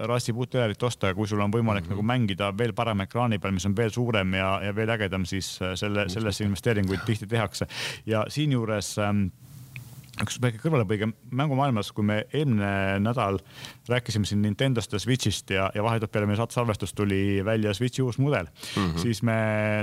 raasib 0.08 0.38
uut 0.38 0.50
telerit 0.50 0.82
osta, 0.82 1.14
kui 1.14 1.28
sul 1.28 1.40
on 1.40 1.52
võimalik 1.52 1.84
mm 1.84 1.88
-hmm. 1.88 1.96
nagu 1.96 2.02
mängida 2.02 2.52
veel 2.58 2.72
parema 2.72 3.08
ekraani 3.08 3.38
peal, 3.38 3.54
mis 3.54 3.66
on 3.66 3.76
veel 3.76 3.90
suurem 3.90 4.34
ja, 4.34 4.60
ja 4.62 4.74
veel 4.74 4.90
ägedam, 4.90 5.24
siis 5.24 5.58
äh, 5.62 5.74
selle, 5.74 6.08
sellesse 6.08 6.44
investeeringuid 6.44 7.06
tihti 7.06 7.26
tehakse 7.26 7.66
ja 8.06 8.24
siinjuures 8.28 8.98
ähm, 8.98 9.26
üks 10.20 10.36
väike 10.42 10.60
kõrvalepõige 10.60 11.08
mängumaailmas, 11.34 11.90
kui 11.94 12.04
me 12.04 12.18
eelmine 12.34 13.00
nädal 13.02 13.38
rääkisime 13.88 14.28
siin 14.28 14.42
Nintendost 14.44 14.92
ja 14.92 15.00
Switch'ist 15.00 15.52
ja, 15.54 15.70
ja 15.74 15.84
vahetult 15.84 16.12
peale 16.12 16.28
meie 16.28 16.38
saate 16.40 16.56
salvestust 16.56 16.96
tuli 16.98 17.40
välja 17.44 17.72
Switch'i 17.76 18.04
uus 18.04 18.18
mudel 18.20 18.46
mm, 18.46 18.82
-hmm. 18.82 18.98
siis 19.02 19.22
me 19.22 19.36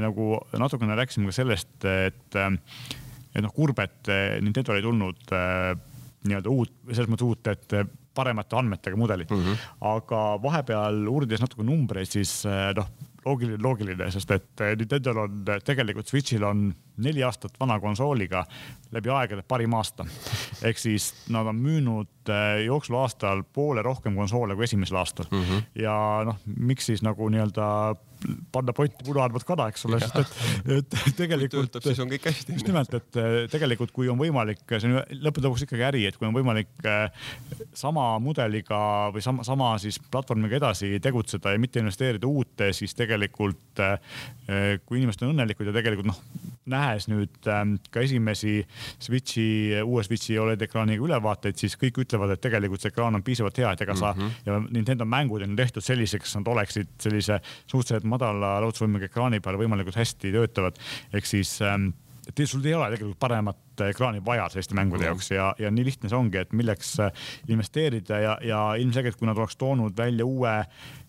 nagu 0.06 0.38
natukene 0.54 0.96
rääkisime 0.96 1.32
ka 1.32 1.38
sellest, 1.42 1.86
et, 1.86 2.40
et 3.40 3.48
noh, 3.48 3.56
kurb, 3.56 3.80
et 3.84 4.12
Nintendol 4.44 4.80
ei 4.80 4.86
tulnud 4.86 5.34
äh, 5.36 5.74
nii-öelda 6.28 6.52
uut, 6.52 6.74
selles 6.92 7.10
mõttes 7.10 7.28
uut, 7.28 7.48
et 7.52 7.78
paremate 8.20 8.58
andmetega 8.60 8.98
mudelid 9.00 9.30
mm. 9.32 9.44
-hmm. 9.46 9.68
aga 9.94 10.24
vahepeal 10.44 11.06
uurides 11.08 11.42
natuke 11.44 11.64
numbreid, 11.64 12.10
siis 12.12 12.42
noh, 12.76 12.90
loogiline, 13.26 13.60
loogiline, 13.64 14.10
sest 14.12 14.32
et 14.32 14.64
Nintendo'l 14.80 15.22
on 15.24 15.40
tegelikult 15.66 16.08
Switch'il 16.08 16.44
on 16.44 16.70
neli 17.04 17.24
aastat 17.24 17.56
vana 17.60 17.80
konsooliga 17.80 18.44
läbi 18.96 19.12
aegade 19.14 19.44
parim 19.48 19.74
aasta. 19.78 20.06
ehk 20.64 20.78
siis 20.78 21.14
nad 21.30 21.48
on 21.48 21.56
müünud 21.56 22.34
jooksul 22.66 23.00
aastal 23.00 23.44
poole 23.44 23.82
rohkem 23.82 24.16
konsoole 24.16 24.56
kui 24.56 24.64
esimesel 24.64 24.98
aastal 24.98 25.26
mm. 25.32 25.44
-hmm. 25.44 25.64
ja 25.84 25.96
noh, 26.26 26.38
miks 26.58 26.86
siis 26.86 27.04
nagu 27.04 27.30
nii-öelda 27.30 27.96
panna 28.54 28.74
potti 28.76 29.06
punaarvad 29.08 29.46
kana, 29.48 29.68
eks 29.72 29.86
ole, 29.88 30.00
sest 30.04 30.20
et, 30.20 30.34
et 30.78 30.98
tegelikult. 31.22 31.70
töötab, 31.70 31.86
siis 31.88 32.02
on 32.04 32.12
kõik 32.12 32.28
hästi. 32.30 32.58
just 32.58 32.70
nimelt, 32.70 32.94
et 33.00 33.20
äh, 33.22 33.38
tegelikult, 33.52 33.94
kui 33.96 34.10
on 34.12 34.20
võimalik, 34.20 34.64
see 34.70 34.90
on 34.90 35.00
lõppude 35.24 35.48
lõpuks 35.48 35.66
ikkagi 35.66 35.88
äri, 35.90 36.06
et 36.10 36.20
kui 36.20 36.28
on 36.30 36.36
võimalik 36.36 36.72
äh, 36.90 37.08
sama 37.78 38.12
mudeliga 38.24 38.82
või 39.16 39.24
sama, 39.26 39.46
sama 39.48 39.72
siis 39.82 40.00
platvormiga 40.12 40.60
edasi 40.60 40.98
tegutseda 41.04 41.56
ja 41.56 41.62
mitte 41.62 41.84
investeerida 41.84 42.28
uute, 42.30 42.72
siis 42.76 42.96
tegelikult 42.98 43.58
kui 44.86 44.98
inimesed 44.98 45.22
on 45.24 45.34
õnnelikud 45.34 45.70
ja 45.70 45.74
tegelikult 45.76 46.10
noh, 46.10 46.18
nähes 46.72 47.08
nüüd 47.12 47.50
ähm, 47.52 47.76
ka 47.92 48.04
esimesi 48.06 48.60
Switchi, 49.02 49.46
uue 49.84 50.04
Switchi 50.06 50.38
Oled 50.40 50.62
ekraaniga 50.66 51.06
ülevaateid, 51.06 51.58
siis 51.60 51.78
kõik 51.80 52.02
ütlevad, 52.06 52.36
et 52.36 52.44
tegelikult 52.44 52.84
see 52.84 52.94
ekraan 52.94 53.20
on 53.20 53.26
piisavalt 53.26 53.62
hea, 53.62 53.72
et 53.74 53.86
ega 53.86 53.96
sa 53.96 54.14
mm 54.14 54.22
-hmm. 54.22 54.46
ja 54.46 54.60
Nintendo 54.70 55.06
mängud 55.06 55.44
on 55.46 55.56
tehtud 55.56 55.84
selliseks, 55.84 56.36
nad 56.36 56.48
oleksid 56.48 56.92
sellise 57.00 57.40
suhteliselt 57.68 58.04
madala 58.04 58.60
lahutusvõimega 58.62 59.10
ekraani 59.10 59.40
peal 59.40 59.58
võimalikult 59.58 59.96
hästi 59.96 60.32
töötavad. 60.32 60.80
ehk 61.14 61.26
siis 61.26 61.62
ähm, 61.62 61.90
et 62.30 62.46
sul 62.48 62.66
ei 62.66 62.74
ole 62.78 62.90
tegelikult 62.94 63.20
paremat 63.20 63.84
ekraani 63.90 64.22
vaja 64.26 64.48
selliste 64.52 64.76
mängude 64.78 65.08
jaoks 65.08 65.32
ja, 65.32 65.54
ja 65.60 65.72
nii 65.72 65.86
lihtne 65.88 66.10
see 66.12 66.18
ongi, 66.18 66.40
et 66.42 66.54
milleks 66.56 66.96
äh, 67.04 67.28
investeerida 67.52 68.20
ja, 68.20 68.38
ja 68.46 68.62
ilmselgelt, 68.80 69.18
kui 69.20 69.30
nad 69.30 69.40
oleks 69.40 69.58
toonud 69.60 69.96
välja 69.98 70.26
uue 70.28 70.54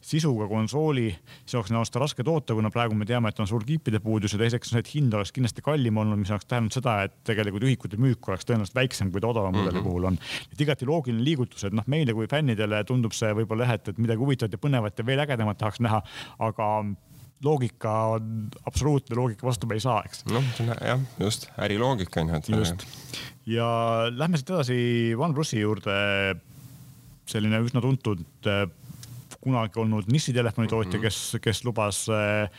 sisuga 0.00 0.46
konsooli, 0.48 1.10
siis 1.44 1.58
oleks 1.58 1.72
neil 1.74 1.84
seda 1.84 2.00
raske 2.04 2.24
toota, 2.24 2.54
kuna 2.56 2.70
praegu 2.72 2.96
me 2.96 3.06
teame, 3.08 3.32
et 3.32 3.42
on 3.42 3.48
suur 3.50 3.66
kiipide 3.68 4.00
puudus 4.00 4.32
ja 4.32 4.40
teiseks 4.40 4.70
on 4.70 4.78
see, 4.78 4.84
et 4.84 4.92
hind 4.94 5.16
oleks 5.18 5.34
kindlasti 5.36 5.64
kallim 5.64 6.00
olnud, 6.00 6.22
mis 6.22 6.32
oleks 6.32 6.48
tähendanud 6.48 6.76
seda, 6.76 6.96
et 7.08 7.18
tegelikult 7.28 7.66
ühikute 7.68 8.00
müük 8.00 8.30
oleks 8.30 8.48
tõenäoliselt 8.48 8.80
väiksem, 8.80 9.12
kui 9.12 9.20
ta 9.20 9.28
odavama 9.28 9.58
mudeli 9.58 9.76
mm 9.76 9.82
-hmm. 9.82 9.90
puhul 9.90 10.08
on. 10.12 10.18
et 10.52 10.60
igati 10.60 10.88
loogiline 10.88 11.24
liigutus, 11.24 11.64
et 11.64 11.76
noh, 11.76 11.84
meile 11.86 12.14
kui 12.16 12.30
fännidele 12.30 12.84
tundub 12.84 13.12
see 13.12 13.34
võib-olla 13.34 13.68
jah, 13.68 13.76
et, 13.76 13.88
et 13.88 13.98
midagi 13.98 14.24
huvitavat 14.24 14.52
ja 14.52 14.58
põnevat 14.58 14.98
ja 14.98 15.06
veel 15.06 15.20
ägedamat 15.26 15.58
tahaks 15.58 15.80
näha, 15.80 16.02
aga 16.38 16.66
loogika 17.44 17.92
on 18.16 18.48
absoluutne 18.68 19.16
loogika 19.16 19.46
vastu 19.46 19.66
me 19.66 19.78
ei 19.78 19.84
saa, 19.84 20.02
eks. 20.04 20.24
noh, 20.30 20.44
jah, 20.80 21.00
just 21.20 21.48
äriloogika 21.58 22.20
on 22.20 22.32
ju, 22.34 22.36
et. 22.36 22.48
just 22.48 22.86
ja 23.48 23.66
lähme 24.12 24.40
siit 24.40 24.52
edasi 24.52 24.78
OnePlusi 25.18 25.60
juurde. 25.60 25.96
selline 27.30 27.60
üsna 27.62 27.78
tuntud 27.78 28.48
kunagi 29.40 29.78
olnud 29.80 30.08
nišitelefoni 30.10 30.68
tootja 30.68 30.98
mm, 30.98 30.98
-hmm. 30.98 31.02
kes, 31.02 31.36
kes 31.42 31.64
lubas 31.64 32.08
eh, 32.08 32.50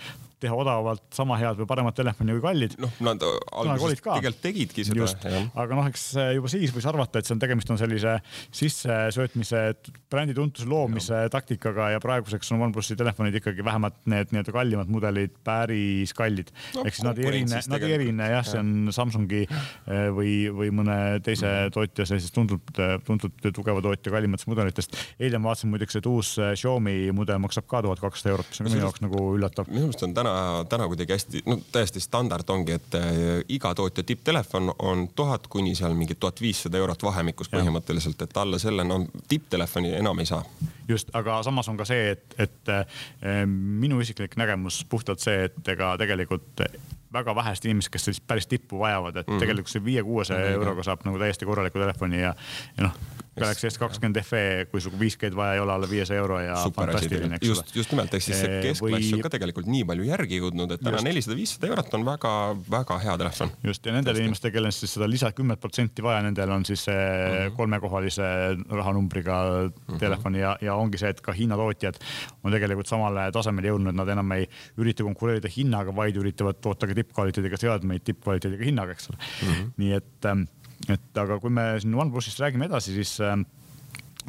teha 0.41 0.57
odavalt 0.57 1.03
sama 1.15 1.37
head 1.41 1.59
või 1.61 1.69
paremat 1.69 1.97
telefoni 1.97 2.35
kui 2.37 2.43
kallid. 2.43 2.75
noh, 2.81 2.93
nad 3.05 3.23
alguses 3.23 4.01
tegelikult 4.01 4.41
tegidki 4.43 4.85
seda. 4.87 5.07
aga 5.53 5.77
noh, 5.77 5.89
eks 5.91 6.07
juba 6.37 6.51
siis 6.51 6.73
võis 6.75 6.87
arvata, 6.89 7.21
et 7.21 7.29
see 7.29 7.35
on 7.35 7.41
tegemist 7.43 7.71
on 7.73 7.79
sellise 7.81 8.17
sissesöötmise, 8.55 9.63
brändi 10.11 10.35
tuntuse 10.37 10.67
loomise 10.69 11.23
ja. 11.25 11.31
taktikaga 11.31 11.91
ja 11.95 12.01
praeguseks 12.03 12.51
on 12.55 12.65
OnePlusi 12.67 12.97
telefonid 12.99 13.37
ikkagi 13.39 13.65
vähemalt 13.65 13.97
need 14.11 14.33
nii-öelda 14.33 14.55
kallimad 14.55 14.91
mudelid 14.91 15.35
päris 15.45 16.13
kallid 16.17 16.51
no,. 16.75 16.85
ehk 16.85 16.97
siis 16.97 17.05
nad 17.05 17.21
ei 17.21 17.29
erine, 17.31 17.61
nad 17.73 17.85
ei 17.85 17.95
erine 17.97 18.29
jah, 18.33 18.45
see 18.47 18.61
on 18.61 18.91
Samsungi 18.95 19.43
eh, 19.45 20.07
või, 20.15 20.35
või 20.55 20.71
mõne 20.81 20.97
teise 21.25 21.47
mm. 21.47 21.75
tootja 21.75 22.07
sellisest 22.09 22.35
tuntud, 22.35 22.81
tuntud 23.07 23.49
tugeva 23.53 23.83
tootja 23.83 24.13
kallimatest 24.13 24.49
mudelitest. 24.51 24.97
eile 25.19 25.41
ma 25.41 25.51
vaatasin 25.51 25.71
muideks, 25.73 25.99
et 25.99 26.09
uus 26.09 26.33
eh, 26.41 26.53
Xiaomi 26.59 26.97
mudel 27.15 27.41
maksab 27.43 27.67
ka 27.71 27.83
tuhat 27.85 28.03
kakssada 28.03 28.35
eurot, 28.35 28.51
mis 28.51 28.63
on 28.63 28.71
minu 28.71 28.83
jaoks 28.85 29.03
nagu 29.05 29.25
üllatav. 29.37 29.69
minu 29.71 29.89
arust 29.89 30.05
on 30.07 30.15
täna 30.17 30.30
täna, 30.31 30.65
täna 30.69 30.87
kuidagi 30.87 31.13
hästi, 31.13 31.41
no 31.45 31.57
täiesti 31.71 31.99
standard 31.99 32.49
ongi, 32.49 32.75
et 32.79 32.95
äh, 32.95 33.09
iga 33.49 33.73
tootja 33.75 34.03
tipptelefon 34.03 34.73
on 34.79 35.07
tuhat 35.15 35.47
kuni 35.47 35.75
seal 35.75 35.93
mingi 35.97 36.15
tuhat 36.15 36.41
viissada 36.41 36.77
eurot 36.77 37.03
vahemikus 37.03 37.49
põhimõtteliselt, 37.51 38.21
et 38.21 38.37
alla 38.37 38.59
selle 38.61 38.83
no 38.87 39.05
tipptelefoni 39.27 39.93
enam 39.99 40.19
ei 40.19 40.29
saa. 40.29 40.43
just, 40.87 41.09
aga 41.13 41.41
samas 41.43 41.69
on 41.69 41.77
ka 41.77 41.85
see, 41.85 42.11
et, 42.15 42.35
et 42.37 42.73
äh, 42.73 43.45
minu 43.47 44.01
isiklik 44.01 44.35
nägemus 44.39 44.83
puhtalt 44.89 45.19
see, 45.23 45.45
et 45.49 45.73
ega 45.75 45.95
tegelikult 46.01 46.65
väga 47.13 47.35
vähesed 47.35 47.65
inimesed, 47.67 47.91
kes 47.91 48.05
sellist 48.07 48.23
päris 48.27 48.47
tippu 48.47 48.79
vajavad, 48.79 49.17
et 49.17 49.27
mm 49.27 49.39
tegelikult 49.41 49.71
see 49.71 49.83
viie-kuuesaja 49.85 50.39
mm 50.39 50.45
-hmm. 50.51 50.63
euroga 50.63 50.83
saab 50.83 51.05
nagu 51.05 51.19
täiesti 51.19 51.45
korraliku 51.45 51.79
telefoni 51.79 52.21
ja, 52.21 52.35
ja 52.77 52.83
noh 52.83 53.21
Galaxy 53.41 53.67
S20 53.69 54.23
FE, 54.25 54.43
kui 54.71 54.83
sul 54.83 54.93
5G-d 54.99 55.37
vaja 55.37 55.57
ei 55.57 55.63
ole, 55.63 55.73
alla 55.73 55.89
viiesaja 55.89 56.21
euro 56.21 56.39
ja 56.41 56.57
Super 56.63 56.91
fantastiline, 56.91 57.37
eks 57.37 57.47
ole. 57.47 57.55
just, 57.55 57.75
just 57.75 57.93
nimelt, 57.93 58.13
ehk 58.17 58.25
siis 58.25 58.39
see 58.41 58.59
keskklass 58.67 59.07
või... 59.07 59.11
on 59.17 59.23
ka 59.25 59.31
tegelikult 59.35 59.69
nii 59.71 59.85
palju 59.89 60.07
järgi 60.07 60.39
jõudnud, 60.41 60.75
et 60.75 60.83
täna 60.85 61.01
nelisada, 61.05 61.37
viissada 61.39 61.69
eurot 61.71 61.97
on 61.97 62.05
väga-väga 62.07 62.99
hea 63.05 63.15
telefon. 63.23 63.53
just 63.71 63.89
ja 63.89 63.95
nendele 63.95 64.23
inimestele, 64.23 64.53
kellel 64.55 64.75
siis 64.75 64.95
seda 64.97 65.09
lisa 65.09 65.31
kümmet 65.35 65.61
protsenti 65.63 66.05
vaja, 66.05 66.21
nendel 66.27 66.53
on 66.55 66.65
siis 66.67 66.85
see 66.87 66.95
mm 66.95 67.33
-hmm. 67.33 67.55
kolmekohalise 67.57 68.29
rahanumbriga 68.69 69.41
mm 69.41 69.71
-hmm. 69.71 69.99
telefon 69.99 70.35
ja, 70.35 70.55
ja 70.61 70.75
ongi 70.75 70.97
see, 71.01 71.09
et 71.09 71.21
ka 71.21 71.35
Hiina 71.35 71.55
tootjad 71.55 71.99
on 72.43 72.51
tegelikult 72.51 72.87
samale 72.87 73.31
tasemele 73.31 73.73
jõudnud, 73.73 73.95
nad 73.95 74.07
enam 74.07 74.31
ei 74.31 74.47
ürita 74.77 75.03
konkureerida 75.03 75.49
hinnaga, 75.57 75.95
vaid 75.95 76.15
üritavad 76.15 76.61
toota 76.61 76.87
ka 76.87 76.93
tippkvaliteediga 76.93 77.57
seadmeid 77.57 78.03
tippkvaliteediga 78.03 78.65
hinnaga, 78.65 78.91
eks 78.91 79.09
ole 79.09 79.17
mm. 79.17 79.53
-hmm. 79.53 79.71
nii 79.77 79.93
et 79.93 80.25
ähm, 80.25 80.47
et 80.89 81.17
aga 81.21 81.39
kui 81.41 81.51
me 81.53 81.73
siin 81.81 81.95
OnePlusist 81.95 82.39
räägime 82.41 82.65
edasi, 82.69 82.93
siis 82.95 83.19
äh, 83.21 83.35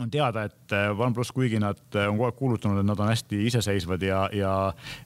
on 0.01 0.11
teada, 0.11 0.47
et 0.49 0.75
äh, 0.75 0.91
OnePlus, 0.93 1.33
kuigi 1.33 1.61
nad 1.63 1.81
äh, 1.97 2.09
on 2.09 2.17
kogu 2.17 2.29
aeg 2.29 2.39
kuulutanud, 2.39 2.81
et 2.83 2.89
nad 2.89 3.01
on 3.01 3.11
hästi 3.13 3.43
iseseisvad 3.49 4.05
ja, 4.07 4.23
ja 4.37 4.53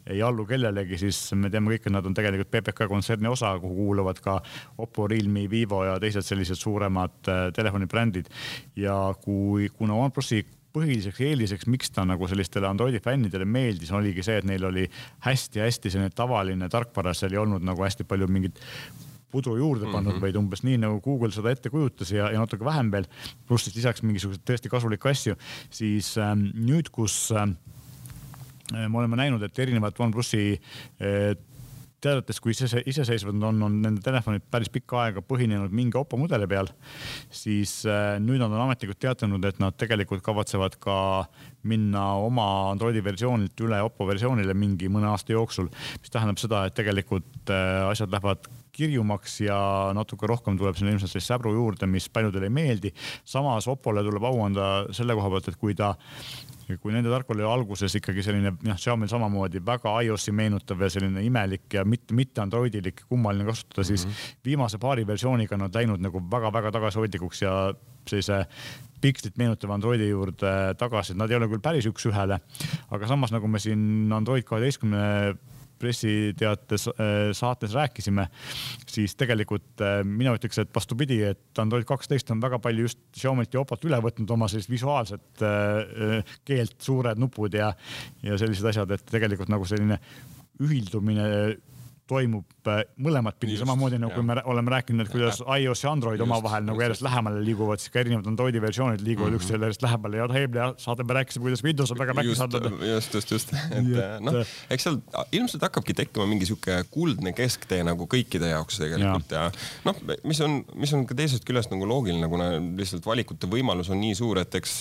ei 0.06 0.22
allu 0.22 0.46
kellelegi, 0.46 0.98
siis 1.06 1.20
me 1.38 1.50
teame 1.52 1.74
kõik, 1.74 1.86
et 1.86 1.94
nad 1.94 2.06
on 2.06 2.16
tegelikult 2.16 2.50
PPK 2.54 2.88
kontserni 2.90 3.30
osa, 3.30 3.54
kuhu 3.62 3.78
kuuluvad 3.82 4.20
ka 4.24 4.40
Oppo, 4.82 5.08
Realme, 5.10 5.46
Vivo 5.50 5.84
ja 5.86 5.96
teised 6.02 6.26
sellised 6.26 6.58
suuremad 6.60 7.32
telefonibrändid. 7.54 8.30
ja 8.76 8.96
kui, 9.22 9.70
kuna 9.78 9.98
OnePlusi 10.06 10.44
põhiliseks 10.76 11.22
eeliseks, 11.24 11.66
miks 11.72 11.92
ta 11.94 12.04
nagu 12.04 12.28
sellistele 12.28 12.68
Androidi 12.68 13.00
fännidele 13.00 13.46
meeldis, 13.48 13.92
oligi 13.96 14.24
see, 14.26 14.40
et 14.42 14.48
neil 14.48 14.64
oli 14.68 14.84
hästi-hästi 15.24 15.92
selline 15.92 16.12
tavaline 16.14 16.68
tarkvara, 16.72 17.14
seal 17.16 17.32
ei 17.32 17.40
olnud 17.40 17.64
nagu 17.64 17.84
hästi 17.86 18.04
palju 18.08 18.28
mingit 18.28 18.60
pudru 19.33 19.56
juurde 19.59 19.88
pannud 19.90 20.12
mm, 20.12 20.18
-hmm. 20.18 20.23
vaid 20.23 20.37
umbes 20.40 20.62
nii 20.66 20.78
nagu 20.83 21.00
Google 21.04 21.33
seda 21.35 21.50
ette 21.50 21.71
kujutas 21.71 22.12
ja, 22.12 22.30
ja 22.33 22.42
natuke 22.42 22.64
vähem 22.64 22.92
veel. 22.92 23.09
pluss 23.47 23.64
siis 23.64 23.76
lisaks 23.76 24.02
mingisuguseid 24.02 24.45
tõesti 24.47 24.71
kasulikke 24.73 25.11
asju, 25.11 25.37
siis 25.71 26.16
ähm, 26.18 26.50
nüüd, 26.54 26.90
kus 26.90 27.33
ähm, 27.33 27.56
me 28.73 28.99
oleme 28.99 29.16
näinud, 29.16 29.42
et 29.42 29.59
erinevad 29.59 29.99
OnePlusi 29.99 30.61
äh, 31.00 31.37
teadates, 32.06 32.40
kui 32.42 32.52
ise, 32.54 32.83
iseseisvad 32.87 33.45
on, 33.49 33.62
on 33.66 33.78
nende 33.83 34.02
telefonid 34.04 34.45
päris 34.52 34.71
pikka 34.73 35.00
aega 35.04 35.23
põhinenud 35.25 35.73
mingi 35.75 35.99
Oppo 35.99 36.18
mudeli 36.21 36.49
peal, 36.50 36.68
siis 37.33 37.78
äh, 37.88 38.16
nüüd 38.23 38.40
nad 38.42 38.52
on 38.52 38.64
ametlikult 38.66 39.00
teatanud, 39.02 39.45
et 39.49 39.61
nad 39.62 39.76
tegelikult 39.80 40.25
kavatsevad 40.26 40.78
ka 40.83 40.99
minna 41.66 42.04
oma 42.23 42.47
Androidi 42.73 43.02
versioonilt 43.04 43.64
üle 43.64 43.80
Oppo 43.87 44.06
versioonile 44.09 44.54
mingi 44.54 44.90
mõne 44.92 45.11
aasta 45.12 45.35
jooksul, 45.35 45.71
mis 46.02 46.12
tähendab 46.12 46.40
seda, 46.42 46.66
et 46.66 46.76
tegelikult 46.76 47.52
äh, 47.54 47.88
asjad 47.88 48.12
lähevad 48.12 48.50
kirjumaks 48.76 49.40
ja 49.47 49.59
natuke 49.97 50.28
rohkem 50.30 50.59
tuleb 50.59 50.76
sinna 50.76 50.92
ilmselt 50.95 51.12
sellist 51.12 51.33
säbru 51.33 51.54
juurde, 51.56 51.88
mis 51.90 52.09
paljudele 52.12 52.50
ei 52.50 52.54
meeldi. 52.54 52.92
samas 53.25 53.68
Oppole 53.68 54.04
tuleb 54.04 54.25
au 54.25 54.42
anda 54.45 54.68
selle 54.97 55.16
koha 55.16 55.33
pealt, 55.33 55.49
et 55.49 55.56
kui 55.61 55.75
ta 55.75 55.95
kui 56.83 56.90
nende 56.90 57.11
tarkvara 57.12 57.38
oli 57.38 57.47
alguses 57.47 57.95
ikkagi 57.95 58.25
selline 58.26 58.50
noh, 58.56 58.78
Xiaomi'l 58.80 59.11
samamoodi 59.11 59.61
väga 59.66 59.92
iOS-i 60.02 60.35
meenutav 60.35 60.83
ja 60.83 60.88
selline 60.90 61.23
imelik 61.23 61.76
ja 61.78 61.85
mitte, 61.87 62.14
mitte 62.16 62.42
Androidilik, 62.42 63.04
kummaline 63.09 63.47
kasutada, 63.47 63.85
siis 63.87 64.06
mm 64.06 64.11
-hmm. 64.11 64.40
viimase 64.45 64.78
paari 64.83 65.06
versiooniga 65.06 65.54
on 65.54 65.61
nad 65.61 65.75
läinud 65.75 66.02
nagu 66.02 66.23
väga-väga 66.30 66.73
tagasihoidlikuks 66.73 67.42
ja 67.42 67.75
sellise 68.09 68.47
pikslit 69.00 69.37
meenutava 69.37 69.75
Androidi 69.75 70.09
juurde 70.09 70.75
tagasi, 70.78 71.14
nad 71.14 71.30
ei 71.30 71.37
ole 71.37 71.49
küll 71.49 71.62
päris 71.62 71.87
üks-ühele, 71.87 72.40
aga 72.90 73.06
samas 73.06 73.33
nagu 73.33 73.49
me 73.49 73.59
siin 73.59 74.12
Android 74.12 74.42
kaheteistkümne 74.42 75.37
pressiteates 75.78 76.88
äh, 76.88 77.12
saates 77.37 77.75
rääkisime, 77.76 78.26
siis 78.88 79.16
tegelikult 79.18 79.85
äh, 79.85 80.00
mina 80.04 80.35
ütleks, 80.37 80.61
et 80.62 80.73
vastupidi, 80.75 81.21
et 81.30 81.62
Android 81.62 81.87
kaksteist 81.88 82.30
on 82.35 82.42
väga 82.42 82.61
palju 82.62 82.88
just 82.88 83.02
Xiaomi't 83.16 83.54
ja 83.54 83.62
Oppo't 83.62 83.87
üle 83.88 84.00
võtnud 84.04 84.33
oma 84.37 84.49
sellist 84.52 84.73
visuaalset 84.73 85.45
äh, 85.47 86.35
keelt, 86.47 86.78
suured 86.83 87.21
nupud 87.21 87.54
ja, 87.56 87.73
ja 88.25 88.40
sellised 88.40 88.73
asjad, 88.73 88.97
et 88.97 89.06
tegelikult 89.11 89.52
nagu 89.52 89.68
selline 89.68 90.00
ühildumine 90.64 91.26
toimub 92.10 92.70
äh, 92.70 92.82
mõlemat 93.02 93.38
pidi, 93.40 93.56
samamoodi 93.58 93.98
nagu 94.00 94.22
me 94.26 94.36
oleme 94.46 94.72
rääkinud, 94.76 95.06
et 95.06 95.12
kuidas 95.12 95.40
iOS 95.42 95.82
ja 95.84 95.92
Android 95.92 96.20
omavahel 96.22 96.66
nagu 96.66 96.82
järjest 96.82 97.02
lähemale 97.02 97.42
liiguvad, 97.44 97.82
siis 97.82 97.92
ka 97.94 98.00
erinevad 98.02 98.28
Androidi 98.30 98.62
versioonid 98.62 99.02
liiguvad 99.02 99.30
mm 99.30 99.36
-hmm. 99.36 99.42
üksteisele 99.42 99.66
järjest 99.68 99.82
lähemale 99.82 100.16
ja 100.16 100.28
eelmine 100.28 100.68
saade 100.82 101.04
me 101.04 101.14
rääkisime, 101.18 101.42
kuidas 101.42 101.64
Windows 101.64 101.92
on 101.92 101.98
väga 101.98 102.14
mäkki 102.14 102.34
saanud. 102.34 102.70
just, 102.94 103.14
just, 103.14 103.30
just, 103.30 103.52
et 103.76 104.20
noh, 104.20 104.38
eks 104.70 104.86
seal 104.86 105.00
ilmselt 105.32 105.62
hakkabki 105.62 105.94
tekkima 105.94 106.26
mingi 106.26 106.46
sihuke 106.46 106.84
kuldne 106.90 107.32
kesktee 107.32 107.82
nagu 107.84 108.06
kõikide 108.14 108.52
jaoks 108.52 108.78
tegelikult 108.78 109.30
ja, 109.30 109.48
ja 109.48 109.50
noh, 109.84 109.98
mis 110.25 110.40
on, 110.40 110.64
mis 110.75 110.94
on 110.94 111.06
ka 111.06 111.14
teisest 111.14 111.44
küljest 111.44 111.75
nagu 111.75 111.88
loogiline, 111.88 112.28
kuna 112.28 112.50
lihtsalt 112.60 113.06
valikute 113.06 113.50
võimalus 113.50 113.90
on 113.90 114.00
nii 114.00 114.14
suur, 114.14 114.38
et 114.38 114.54
eks, 114.54 114.76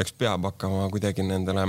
eks 0.00 0.16
peab 0.18 0.48
hakkama 0.48 0.88
kuidagi 0.94 1.26
nendele 1.26 1.68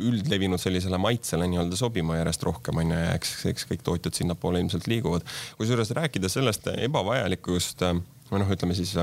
üldlevinud 0.00 0.60
sellisele 0.60 0.98
maitsele 1.00 1.48
nii-öelda 1.50 1.76
sobima 1.76 2.16
järjest 2.20 2.42
rohkem 2.46 2.80
onju 2.82 2.96
ja 2.96 3.14
eks, 3.16 3.34
eks 3.50 3.66
kõik 3.70 3.84
tootjad 3.86 4.16
sinnapoole 4.30 4.62
ilmselt 4.62 4.86
liiguvad. 4.86 5.26
kusjuures 5.58 5.90
rääkida 5.98 6.30
sellest 6.30 6.70
ebavajalikust 6.76 7.82
või 8.30 8.42
noh, 8.42 8.50
ütleme 8.50 8.74
siis 8.78 8.94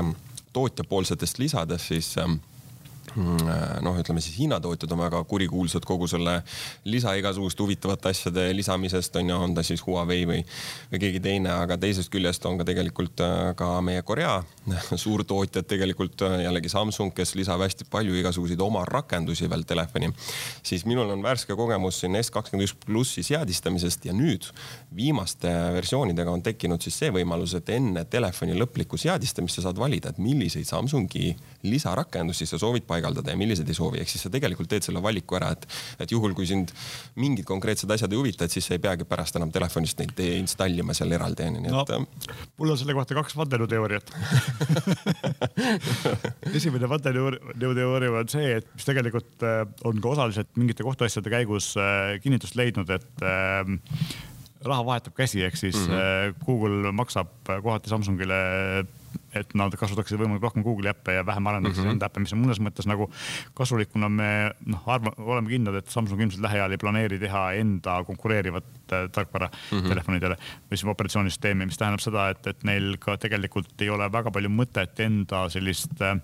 tootjapoolsetest 0.52 1.38
lisadest, 1.38 1.92
siis 1.92 2.14
Mm, 2.18 2.40
äh, 2.40 2.57
noh, 3.16 3.96
ütleme 3.98 4.20
siis 4.22 4.36
Hiina 4.38 4.58
tootjad 4.62 4.92
on 4.94 5.02
väga 5.02 5.22
kurikuulsad 5.28 5.84
kogu 5.88 6.08
selle 6.10 6.38
lisa 6.88 7.14
igasuguste 7.18 7.62
huvitavate 7.62 8.12
asjade 8.12 8.44
lisamisest 8.56 9.16
on 9.20 9.30
ju, 9.30 9.38
on 9.48 9.54
ta 9.56 9.64
siis 9.66 9.82
Huawei 9.86 10.26
või, 10.28 10.42
või 10.92 11.00
keegi 11.02 11.22
teine, 11.24 11.52
aga 11.64 11.78
teisest 11.80 12.12
küljest 12.12 12.44
on 12.48 12.58
ka 12.60 12.66
tegelikult 12.68 13.22
äh, 13.24 13.52
ka 13.58 13.70
meie 13.84 14.02
Korea 14.06 14.38
suurtootjad 15.04 15.68
tegelikult 15.68 16.24
äh, 16.26 16.38
jällegi 16.44 16.72
Samsung, 16.72 17.14
kes 17.16 17.34
lisab 17.38 17.64
hästi 17.64 17.88
palju 17.90 18.16
igasuguseid 18.20 18.62
oma 18.64 18.84
rakendusi 18.88 19.50
veel 19.50 19.64
telefoni. 19.68 20.12
siis 20.62 20.84
minul 20.88 21.10
on 21.14 21.24
värske 21.24 21.56
kogemus 21.58 22.00
siin 22.02 22.16
S21 22.20 22.76
plussi 22.86 23.24
seadistamisest 23.26 24.08
ja 24.08 24.16
nüüd 24.16 24.46
viimaste 24.94 25.50
versioonidega 25.74 26.30
on 26.30 26.42
tekkinud 26.44 26.82
siis 26.82 26.98
see 27.02 27.12
võimalus, 27.14 27.56
et 27.58 27.68
enne 27.74 28.04
telefoni 28.04 28.56
lõplikku 28.58 28.98
seadistamist 29.00 29.58
sa 29.58 29.68
saad 29.68 29.80
valida, 29.80 30.12
et 30.12 30.22
milliseid 30.22 30.68
Samsungi 30.68 31.32
lisarakendusi 31.66 32.46
sa 32.46 32.58
soovid 32.60 32.86
paigaldada 32.86 32.97
paigaldada 32.98 33.34
ja 33.34 33.40
millised 33.40 33.68
ei 33.68 33.78
soovi, 33.78 34.02
ehk 34.02 34.12
siis 34.12 34.26
sa 34.26 34.32
tegelikult 34.32 34.70
teed 34.70 34.86
selle 34.86 35.02
valiku 35.04 35.38
ära, 35.38 35.52
et, 35.54 35.66
et 36.02 36.12
juhul, 36.12 36.34
kui 36.36 36.48
sind 36.50 36.74
mingid 37.20 37.46
konkreetsed 37.48 37.90
asjad 37.94 38.12
ei 38.12 38.20
huvita, 38.20 38.46
et 38.48 38.54
siis 38.54 38.66
sa 38.68 38.76
ei 38.76 38.82
peagi 38.82 39.06
pärast 39.08 39.38
enam 39.38 39.52
telefonist 39.54 40.02
neid 40.02 40.22
installima 40.28 40.96
seal 40.96 41.14
eraldi 41.16 41.46
onju, 41.48 41.64
nii 41.64 41.72
et 41.72 41.94
no,. 41.94 42.36
mul 42.58 42.74
on 42.74 42.80
selle 42.80 42.96
kohta 42.98 43.16
kaks 43.18 43.36
vandenõuteooriat 43.38 44.12
esimene 46.58 46.90
vandenõuteooria 46.90 48.14
on 48.22 48.32
see, 48.32 48.58
et 48.60 48.70
mis 48.74 48.88
tegelikult 48.88 49.46
äh, 49.46 49.62
on 49.88 50.00
ka 50.02 50.14
osaliselt 50.14 50.50
mingite 50.58 50.86
kohtuasjade 50.86 51.32
käigus 51.32 51.72
äh, 51.80 52.16
kinnitust 52.24 52.58
leidnud, 52.58 52.90
et 52.94 53.24
äh, 53.24 53.62
raha 54.66 54.84
vahetab 54.86 55.14
käsi, 55.18 55.44
ehk 55.46 55.56
siis 55.56 55.76
mm 55.78 55.92
-hmm. 55.94 56.38
Google 56.44 56.92
maksab 56.92 57.30
kohati 57.62 57.90
Samsungile 57.90 58.38
et 59.36 59.54
nad 59.54 59.74
kasutaksid 59.76 60.18
võimalikult 60.18 60.48
rohkem 60.48 60.64
Google'i 60.66 60.92
äppe 60.92 61.18
ja 61.18 61.26
vähem 61.26 61.46
arendaksid 61.46 61.82
mm 61.82 61.88
-hmm. 61.88 61.98
enda 61.98 62.06
äppe, 62.06 62.20
mis 62.20 62.32
on 62.32 62.42
mõnes 62.44 62.62
mõttes 62.64 62.88
nagu 62.88 63.10
kasulik, 63.54 63.92
kuna 63.92 64.08
me 64.08 64.52
noh, 64.66 64.82
arva, 64.86 65.12
oleme 65.18 65.48
kindlad, 65.48 65.74
et 65.74 65.90
Samsung 65.90 66.20
ilmselt 66.20 66.42
lähiajal 66.42 66.72
ei 66.72 66.78
planeeri 66.78 67.18
teha 67.18 67.52
enda 67.52 68.04
konkureerivat 68.04 68.64
äh, 68.92 69.10
tarkvara 69.12 69.50
mm 69.50 69.78
-hmm. 69.78 69.88
telefonidele 69.88 70.36
siis 70.68 70.84
operatsioonisüsteemi, 70.84 71.66
mis 71.66 71.78
tähendab 71.78 72.00
seda, 72.00 72.28
et, 72.28 72.46
et 72.46 72.64
neil 72.64 72.96
ka 72.98 73.16
tegelikult 73.16 73.80
ei 73.80 73.90
ole 73.90 74.12
väga 74.12 74.30
palju 74.30 74.48
mõtet 74.48 75.00
enda 75.00 75.48
sellist 75.48 75.98
Äh, 76.00 76.20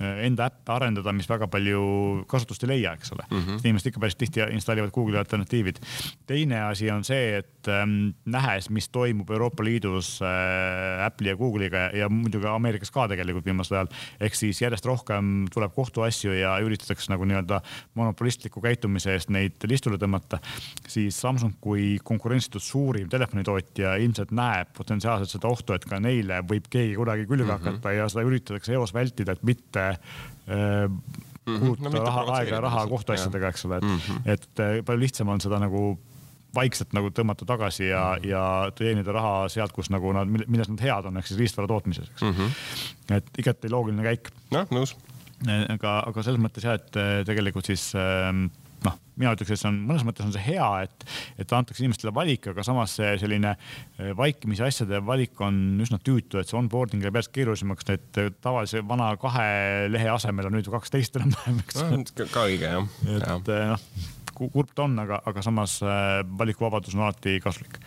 enda 0.00 0.46
äppe 0.48 0.72
arendada, 0.72 1.12
mis 1.12 1.28
väga 1.28 1.46
palju 1.50 1.80
kasutust 2.30 2.64
ei 2.64 2.72
leia, 2.72 2.94
eks 2.96 3.12
ole 3.12 3.24
mm. 3.28 3.40
-hmm. 3.40 3.60
inimesed 3.64 3.90
ikka 3.90 4.00
päris 4.00 4.16
tihti 4.16 4.40
installivad 4.56 4.90
Google'i 4.94 5.18
alternatiivid. 5.18 5.76
teine 6.26 6.62
asi 6.62 6.90
on 6.90 7.04
see, 7.04 7.36
et 7.38 7.68
ähm, 7.68 8.14
nähes, 8.24 8.70
mis 8.70 8.88
toimub 8.88 9.30
Euroopa 9.30 9.64
Liidus 9.64 10.20
äh, 10.22 11.06
Apple'i 11.06 11.28
ja 11.28 11.36
Google'iga 11.36 11.76
ja, 11.76 11.90
ja 11.98 12.08
muidugi 12.08 12.46
Ameerikas 12.46 12.90
ka 12.90 13.08
tegelikult 13.08 13.44
viimasel 13.44 13.76
ajal. 13.76 13.88
ehk 14.20 14.34
siis 14.34 14.62
järjest 14.62 14.86
rohkem 14.86 15.46
tuleb 15.52 15.74
kohtuasju 15.74 16.32
ja 16.32 16.56
üritatakse 16.58 17.12
nagu 17.12 17.24
nii-öelda 17.24 17.60
monopolistliku 17.94 18.60
käitumise 18.60 19.12
eest 19.12 19.30
neid 19.30 19.60
listule 19.68 19.96
tõmmata. 19.96 20.38
siis 20.88 21.20
Samsung 21.20 21.54
kui 21.60 21.98
konkurentsitult 22.04 22.62
suurim 22.62 23.08
telefonitootja 23.08 23.94
ilmselt 23.96 24.30
näeb 24.30 24.72
potentsiaalselt 24.76 25.30
seda 25.30 25.48
ohtu, 25.48 25.72
et 25.72 25.84
ka 25.84 26.00
neile 26.00 26.40
võib 26.40 26.70
keegi 26.70 26.94
kunagi 26.94 27.26
külge 27.26 27.44
mm 27.44 27.50
-hmm. 27.50 27.64
hakata 27.64 27.92
ja 27.92 28.08
seda 28.08 28.24
üritatakse 28.24 28.72
eos 28.72 28.94
vältida, 28.94 29.32
et 29.32 29.42
mitte 29.42 29.89
Äh, 29.89 29.89
kulutada 31.58 31.98
no, 31.98 32.04
raha, 32.04 32.24
aega 32.38 32.56
ja 32.56 32.62
raha 32.64 32.86
kohtuasjadega, 32.90 33.50
eks 33.54 33.66
ole, 33.68 33.80
et 33.80 33.86
mm, 33.88 33.98
-hmm. 33.98 34.30
et 34.34 34.62
äh, 34.62 34.78
palju 34.86 35.04
lihtsam 35.04 35.28
on 35.28 35.40
seda 35.40 35.58
nagu 35.62 35.98
vaikselt 36.54 36.94
nagu 36.96 37.12
tõmmata 37.14 37.46
tagasi 37.46 37.86
ja 37.88 38.02
mm, 38.16 38.22
-hmm. 38.22 38.28
ja 38.28 38.72
teenida 38.74 39.12
raha 39.12 39.48
sealt, 39.48 39.72
kus 39.72 39.90
nagu 39.90 40.12
nad, 40.12 40.28
milles 40.28 40.68
nad 40.68 40.80
head 40.80 41.06
on, 41.06 41.16
ehk 41.16 41.26
siis 41.26 41.38
riistvara 41.38 41.68
tootmises, 41.68 42.10
eks 42.10 42.22
mm. 42.22 42.34
-hmm. 42.34 43.16
et 43.16 43.38
igati 43.38 43.70
loogiline 43.70 44.02
käik. 44.02 44.32
jah, 44.50 44.66
nõus. 44.70 44.96
aga, 45.68 46.02
aga 46.06 46.22
selles 46.22 46.40
mõttes 46.40 46.66
jah, 46.66 46.74
et 46.74 46.96
äh, 46.96 47.24
tegelikult 47.26 47.66
siis 47.66 47.92
äh, 47.94 48.32
noh, 48.86 48.96
mina 49.20 49.34
ütleks, 49.36 49.52
et 49.52 49.60
see 49.60 49.68
on 49.70 49.80
mõnes 49.88 50.04
mõttes 50.06 50.26
on 50.26 50.32
see 50.34 50.44
hea, 50.44 50.68
et, 50.86 51.06
et 51.42 51.56
antakse 51.56 51.82
inimestele 51.84 52.12
valik, 52.16 52.50
aga 52.52 52.64
samas 52.66 52.94
see 52.98 53.12
selline 53.20 53.54
eh, 53.54 54.12
vaikimise 54.16 54.66
asjade 54.68 55.02
valik 55.06 55.40
on 55.44 55.80
üsna 55.84 56.00
tüütu, 56.02 56.40
et 56.40 56.50
see 56.50 56.58
onboarding 56.60 57.04
läheb 57.04 57.20
järjest 57.20 57.34
keerulisemaks, 57.36 57.90
et 57.96 58.22
tavalise 58.40 58.84
vana 58.88 59.12
kahe 59.20 59.90
lehe 59.92 60.08
asemel 60.12 60.50
on 60.50 60.58
nüüd 60.58 60.70
kaksteist 60.72 61.20
enam-vähem, 61.20 61.60
eks 61.64 62.32
ka 62.32 62.46
õige 62.48 62.72
jah. 62.72 62.88
et 63.10 63.52
eh, 63.52 63.68
noh, 63.74 63.86
kurb 64.48 64.72
ta 64.74 64.86
on, 64.86 64.96
aga, 65.02 65.20
aga 65.28 65.44
samas 65.44 65.76
eh, 65.84 66.22
valikuvabadus 66.40 66.96
on 66.96 67.04
alati 67.04 67.36
kasulik. 67.44 67.78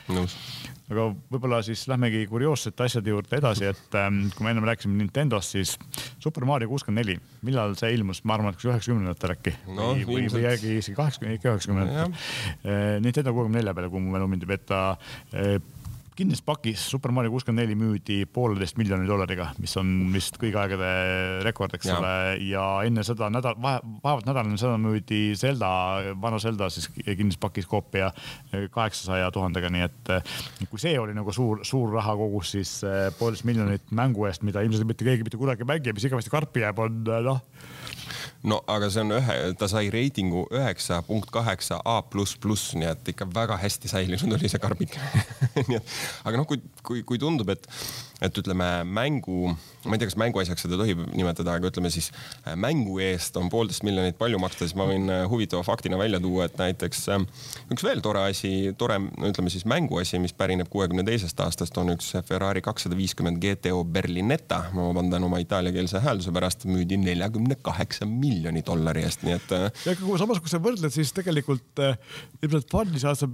aga 0.91 1.07
võib-olla 1.31 1.61
siis 1.65 1.85
lähmegi 1.89 2.25
kurioossete 2.29 2.85
asjade 2.85 3.09
juurde 3.09 3.37
edasi, 3.39 3.69
et 3.71 3.97
ähm, 3.97 4.25
kui 4.35 4.45
me 4.45 4.53
ennem 4.53 4.67
rääkisime 4.67 4.97
Nintendost, 4.99 5.55
siis 5.55 5.75
Super 6.21 6.45
Mario 6.45 6.69
kuuskümmend 6.69 7.01
neli, 7.03 7.17
millal 7.47 7.77
see 7.79 7.93
ilmus, 7.95 8.21
ma 8.27 8.37
arvan, 8.37 8.53
et 8.53 8.59
kas 8.59 8.69
üheksakümnendatel 8.69 9.35
äkki? 9.37 9.55
No, 9.69 9.93
või, 9.95 10.05
või, 10.09 10.27
või 10.35 10.49
äkki 10.51 10.75
isegi 10.81 10.97
kaheksakümne, 10.99 11.37
ikka 11.39 11.53
üheksakümnendatel. 11.53 12.17
Äh, 12.63 12.83
Nintendo 13.03 13.33
kuuekümne 13.33 13.61
nelja 13.61 13.77
peale, 13.77 13.93
kui 13.93 14.03
mu 14.03 14.13
mälu 14.13 14.29
mind 14.29 14.45
ei 14.45 14.53
peta 14.53 14.83
kinnises 16.17 16.43
pakis 16.45 16.81
Super 16.89 17.13
Mario 17.15 17.31
kuuskümmend 17.33 17.63
neli 17.63 17.75
müüdi 17.77 18.23
pooleteist 18.33 18.77
miljoni 18.79 19.07
dollariga, 19.09 19.49
mis 19.61 19.73
on 19.79 19.91
vist 20.13 20.37
kõigi 20.41 20.57
aegade 20.59 20.89
rekord, 21.45 21.73
eks 21.77 21.89
ja. 21.89 21.97
ole. 21.99 22.13
ja 22.49 22.65
enne 22.87 23.05
seda 23.07 23.29
nädal, 23.33 23.57
vaevalt 23.59 24.27
nädal 24.29 24.47
enne 24.47 24.59
seda 24.61 24.77
müüdi 24.81 25.21
Zelda, 25.39 25.69
vana 26.21 26.41
Zelda 26.43 26.69
siis 26.73 26.89
kinnises 26.93 27.39
pakis 27.41 27.69
koopia 27.69 28.11
kaheksasaja 28.73 29.31
tuhandega, 29.33 29.71
nii 29.73 29.87
et 29.87 30.13
kui 30.69 30.81
see 30.81 30.95
oli 30.99 31.15
nagu 31.17 31.33
suur, 31.35 31.63
suur 31.67 31.93
rahakogus, 31.97 32.53
siis 32.57 32.75
eh, 32.87 33.07
poolteist 33.19 33.47
miljonit 33.49 33.93
mängu 33.95 34.27
eest, 34.29 34.45
mida 34.47 34.63
ilmselt 34.65 34.89
mitte 34.89 35.07
keegi 35.07 35.25
mitte 35.25 35.39
kunagi 35.41 35.65
ei 35.65 35.71
mängi 35.75 35.95
mis 35.95 36.09
igavesti 36.09 36.33
karpi 36.33 36.65
jääb, 36.65 36.83
on 36.83 37.01
noh 37.25 37.41
no 38.49 38.59
aga 38.67 38.89
see 38.91 39.03
on 39.03 39.15
ühe, 39.17 39.35
ta 39.59 39.69
sai 39.71 39.87
reitingu 39.93 40.45
üheksa 40.51 41.01
punkt 41.07 41.31
kaheksa 41.33 41.79
A 41.87 41.99
pluss 42.03 42.35
pluss, 42.39 42.73
nii 42.75 42.89
et 42.91 43.13
ikka 43.13 43.27
väga 43.33 43.57
hästi 43.61 43.91
säilinud 43.91 44.37
oli 44.37 44.51
see 44.51 44.61
karbik 44.63 44.97
nii 45.69 45.79
et, 45.79 45.93
aga 46.27 46.41
noh, 46.41 46.47
kui, 46.49 46.59
kui, 46.83 47.03
kui 47.07 47.21
tundub, 47.21 47.53
et, 47.53 47.67
et 48.23 48.37
ütleme 48.39 48.67
mängu, 48.87 49.51
ma 49.83 49.95
ei 49.95 50.01
tea, 50.01 50.07
kas 50.09 50.17
mänguasjaks 50.19 50.63
seda 50.65 50.77
tohib 50.79 51.01
nimetada, 51.11 51.57
aga 51.57 51.69
ütleme 51.71 51.91
siis 51.93 52.09
äh, 52.13 52.55
mängu 52.59 52.99
eest 53.03 53.35
on 53.39 53.49
poolteist 53.51 53.83
miljonit 53.83 54.17
palju 54.19 54.39
maksta, 54.41 54.63
siis 54.63 54.77
ma 54.79 54.87
võin 54.87 55.09
äh, 55.11 55.23
huvitava 55.29 55.63
faktina 55.67 55.99
välja 55.99 56.21
tuua, 56.23 56.47
et 56.47 56.55
näiteks 56.59 57.03
äh, 57.13 57.25
üks 57.73 57.85
veel 57.85 58.03
tore 58.05 58.23
asi, 58.29 58.71
tore, 58.79 58.99
ütleme 59.27 59.51
siis 59.53 59.67
mänguasi, 59.69 60.21
mis 60.23 60.35
pärineb 60.37 60.71
kuuekümne 60.71 61.05
teisest 61.07 61.39
aastast, 61.43 61.77
on 61.81 61.93
üks 61.95 62.13
Ferrari 62.27 62.63
kakssada 62.63 62.97
viiskümmend 62.99 63.41
GTO 63.43 63.83
Berlinetta. 63.83 64.63
ma 64.73 64.87
vabandan 64.89 65.27
oma 65.27 65.41
itaaliakeelse 65.43 66.01
häälduse 66.03 66.31
pärast, 66.35 66.67
müüdi 66.69 66.97
neljakümne 67.01 67.59
kaheksa 67.61 68.07
miljoni 68.07 68.63
dollari 68.65 69.03
eest, 69.03 69.27
nii 69.27 69.35
et. 69.35 69.55
ja 69.87 69.97
samas, 70.21 70.39
kui 70.39 70.51
sa 70.51 70.61
võrdled, 70.63 70.93
siis 70.95 71.11
tegelikult 71.15 71.83
ilmselt 72.43 72.71
Funny 72.73 72.99
saad 73.01 73.19
sa 73.19 73.27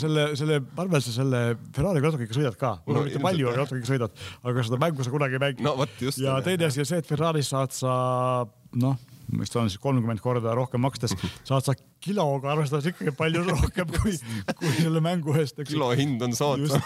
selle, 0.00 0.26
selle, 0.36 0.58
ma 0.74 0.84
arvan, 0.84 1.02
sa 1.04 1.14
selle 1.14 1.42
Ferrari'ga 1.72 2.10
natuke 2.10 2.26
ikka 2.26 2.36
sõidad 2.36 2.58
ka. 2.60 2.74
no, 2.88 3.06
mitte 3.06 3.22
palju, 3.22 3.48
aga 3.52 3.66
ikka 3.70 3.88
sõidad 3.88 4.22
aga 4.42 4.66
seda 4.66 4.80
mängu 4.82 5.04
sa 5.04 5.14
kunagi 5.14 5.38
ei 5.38 5.44
mängi 5.46 5.66
no,. 5.66 5.76
ja 6.22 6.40
teine 6.44 6.68
asi 6.68 6.82
on 6.84 6.88
see, 6.88 7.00
et 7.02 7.08
Ferraris 7.08 7.52
saad 7.52 7.74
sa 7.76 7.94
noh, 8.82 8.98
mis 9.32 9.52
ta 9.52 9.62
on 9.62 9.70
siis 9.70 9.80
kolmkümmend 9.82 10.20
korda 10.24 10.54
rohkem 10.56 10.82
makstes, 10.84 11.14
saad 11.48 11.66
sa 11.66 11.76
kiloga 12.02 12.52
arvestades 12.52 12.90
ikkagi 12.92 13.14
palju 13.16 13.44
rohkem 13.52 13.90
kui, 13.96 14.14
kui 14.58 14.74
selle 14.78 15.02
mängu 15.04 15.36
eest. 15.40 15.62
kilo 15.68 15.90
hind 15.98 16.22
on 16.24 16.36
soodsam 16.36 16.82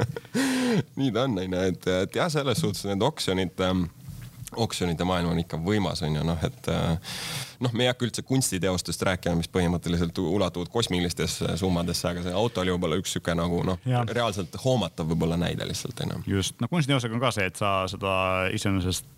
nii 0.98 1.10
ta 1.14 1.26
on, 1.26 1.38
onju, 1.44 1.64
et, 1.72 1.90
et 2.04 2.20
jah, 2.20 2.30
selles 2.32 2.62
suhtes 2.62 2.86
need 2.88 3.02
oksjonid 3.04 3.66
ähm, 3.66 3.88
oksjonite 4.56 5.04
maailm 5.04 5.30
on 5.30 5.38
ikka 5.42 5.58
võimas, 5.62 6.02
on 6.06 6.16
ju, 6.16 6.24
noh, 6.26 6.40
et 6.46 6.68
äh, 6.72 7.14
noh, 7.60 7.72
me 7.76 7.86
ei 7.86 7.90
hakka 7.90 8.06
üldse 8.08 8.24
kunstiteostest 8.26 9.02
rääkima, 9.06 9.38
mis 9.38 9.50
põhimõtteliselt 9.52 10.18
ulatuvad 10.22 10.72
kosmilistesse 10.72 11.56
summadesse, 11.60 12.08
aga 12.10 12.24
see 12.26 12.34
auto 12.34 12.64
oli 12.64 12.74
võib-olla 12.74 12.98
üks 13.00 13.14
sihuke 13.16 13.34
nagu 13.38 13.62
noh, 13.66 13.80
reaalselt 14.10 14.56
hoomatav 14.64 15.08
võib-olla 15.12 15.38
näide 15.40 15.68
lihtsalt 15.68 16.04
onju. 16.06 16.22
just, 16.36 16.58
no 16.60 16.68
kunstiteosega 16.72 17.16
on 17.16 17.22
ka 17.22 17.32
see, 17.36 17.48
et 17.50 17.60
sa 17.60 17.74
seda 17.90 18.12
iseenesest 18.54 19.08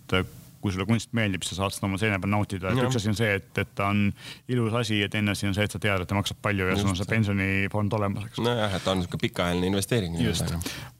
kui 0.63 0.71
sulle 0.71 0.87
kunst 0.87 1.11
meeldib, 1.17 1.43
sa 1.43 1.57
saad 1.57 1.75
seda 1.75 1.89
oma 1.89 1.99
seina 1.99 2.19
peal 2.23 2.31
nautida, 2.31 2.71
et 2.71 2.79
üks 2.85 2.95
asi 2.99 3.11
on 3.11 3.17
see, 3.19 3.33
et, 3.39 3.49
et 3.59 3.71
ta 3.75 3.89
on 3.91 4.05
ilus 4.51 4.75
asi 4.79 5.01
ja 5.01 5.09
teine 5.11 5.33
asi 5.35 5.47
on 5.49 5.55
see, 5.57 5.65
et 5.67 5.75
sa 5.75 5.81
tead, 5.83 6.05
et 6.05 6.09
ta 6.09 6.15
maksab 6.15 6.39
palju 6.43 6.69
ja 6.69 6.77
sul 6.79 6.91
on 6.93 6.97
see 6.99 7.09
pensionifond 7.09 7.97
olemas, 7.97 8.29
eks. 8.29 8.39
nojah, 8.45 8.77
et 8.77 8.85
ta 8.85 8.93
on 8.95 9.03
sihuke 9.03 9.19
pikaajaline 9.25 9.67
investeering. 9.73 10.15
just, 10.23 10.53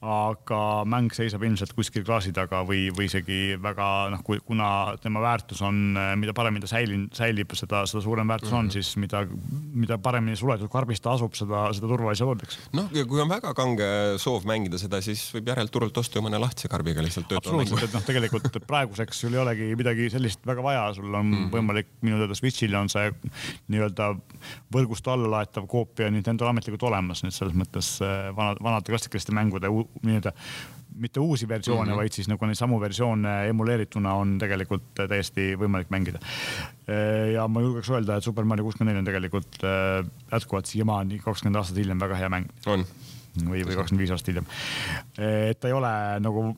aga 0.03 0.59
mäng 0.89 1.15
seisab 1.15 1.45
ilmselt 1.47 1.71
kuskil 1.77 2.03
klaasi 2.03 2.33
taga 2.35 2.63
või, 2.67 2.89
või 2.95 3.07
isegi 3.07 3.55
väga 3.63 3.89
noh, 4.13 4.23
kui, 4.27 4.41
kuna 4.43 4.67
tema 5.03 5.23
väärtus 5.23 5.63
on, 5.63 5.95
mida 6.19 6.35
paremini 6.35 6.65
ta 6.65 6.73
säilin, 6.73 7.07
säilib, 7.15 7.55
seda, 7.57 7.85
seda 7.89 8.03
suurem 8.03 8.27
väärtus 8.27 8.51
mm 8.51 8.55
-hmm. 8.55 8.59
on, 8.59 8.65
mhm. 8.65 8.73
siis 8.73 8.97
mida, 8.99 9.23
mida 9.85 9.97
paremini 9.97 10.35
suletud 10.39 10.71
karbis 10.73 11.01
ta 11.01 11.15
asub, 11.15 11.33
seda, 11.39 11.69
seda 11.73 11.87
turvalisem 11.87 12.27
on, 12.27 12.43
eks. 12.43 12.59
noh, 12.73 12.91
ja 12.91 13.05
kui 13.07 13.23
on 13.23 13.31
väga 13.31 13.53
kange 13.55 13.89
soov 14.17 14.43
mängida 14.49 14.81
seda, 14.81 15.01
siis 15.01 15.23
võib 15.35 15.47
järelt 15.53 15.71
turult 15.71 15.97
osta 15.97 16.19
ju 16.19 16.25
mõne 16.27 16.41
lahtise 16.41 16.67
karbiga 16.67 17.01
lihtsalt 17.05 17.27
töötama. 17.31 17.61
absoluutselt, 17.61 17.89
et 17.89 17.93
noh, 17.93 18.03
tegelikult 18.03 18.61
praeguseks 18.67 19.23
sul 19.23 19.33
ei 19.33 19.39
olegi 19.39 19.52
midagi 19.79 20.09
sellist 20.13 20.43
väga 20.47 20.63
vaja, 20.65 20.83
sul 20.97 21.09
on 21.11 21.29
mm 21.29 21.51
võimalik 21.53 21.89
minu 22.01 22.17
teada 22.17 22.35
Switch'il 22.37 22.73
on 22.77 22.89
see 22.89 23.09
nii-öelda 23.73 24.13
võrgust 24.73 25.07
alla 25.11 25.29
laetav 25.35 25.67
koopia 25.69 26.09
Nintendo'l 26.11 26.49
ametlikult 26.49 26.85
olemas, 26.89 27.21
nii 27.23 27.33
et 27.33 27.37
selles 27.37 27.57
mõttes 27.57 27.95
äh, 28.05 28.29
vanad, 28.35 28.61
vanade 28.63 28.93
klassikaliste 28.93 29.35
mängude 29.35 29.69
nii-öelda 29.69 30.33
mitte 30.95 31.19
uusi 31.19 31.47
versioone 31.47 31.85
mm, 31.85 31.91
-hmm. 31.91 32.01
vaid 32.01 32.13
siis 32.13 32.27
nagu 32.29 32.45
neid 32.45 32.57
samu 32.57 32.79
versioone 32.81 33.33
emuleerituna 33.49 34.13
on 34.13 34.37
tegelikult 34.39 34.91
täiesti 35.09 35.53
võimalik 35.59 35.89
mängida. 35.89 36.19
Äh, 36.89 37.33
ja 37.33 37.47
ma 37.47 37.61
julgeks 37.61 37.89
öelda, 37.89 38.17
et 38.17 38.23
Super 38.23 38.45
Mario 38.45 38.67
kuuskümmend 38.67 38.93
neli 38.93 39.03
on 39.03 39.09
tegelikult 39.09 39.63
äh, 39.63 40.05
jätkuvalt 40.31 40.69
siiamaani, 40.69 41.19
kakskümmend 41.19 41.61
aastat 41.61 41.77
hiljem 41.81 41.99
väga 41.99 42.19
hea 42.19 42.29
mäng. 42.29 42.49
on 42.65 42.85
või, 43.41 43.63
või 43.65 43.75
kakskümmend 43.75 44.05
viis 44.05 44.13
aastat 44.13 44.33
hiljem. 44.33 44.45
et 45.17 45.59
ta 45.59 45.67
ei 45.67 45.73
ole 45.73 45.93
nagu 46.19 46.53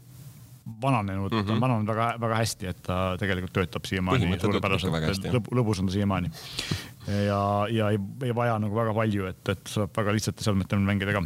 vananenud 0.82 1.32
mm, 1.32 1.40
-hmm. 1.40 1.46
ta 1.46 1.52
on 1.52 1.58
mhm. 1.58 1.62
vananenud 1.62 1.88
väga-väga 1.88 2.36
hästi, 2.42 2.68
et 2.68 2.82
ta 2.84 3.00
tegelikult 3.22 3.54
töötab 3.54 3.86
siiamaani 3.86 4.40
suurepäraselt, 4.42 5.28
lõb, 5.34 5.52
lõbus 5.54 5.82
on 5.82 5.92
ta 5.92 5.94
siiamaani. 5.94 6.32
ja, 7.30 7.42
ja 7.70 7.90
ei, 7.94 8.00
ei 8.24 8.36
vaja 8.36 8.58
nagu 8.60 8.76
väga 8.76 8.94
palju, 8.98 9.30
et, 9.30 9.44
et 9.50 9.68
saab 9.70 9.94
väga 9.98 10.16
lihtsate 10.18 10.44
seadmetega 10.44 10.82
mängida 10.82 11.14
ka. 11.14 11.26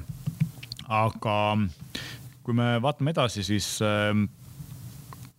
aga 0.89 1.37
kui 2.43 2.53
me 2.57 2.75
vaatame 2.81 3.15
edasi, 3.15 3.43
siis 3.45 3.77
äh, 3.85 4.11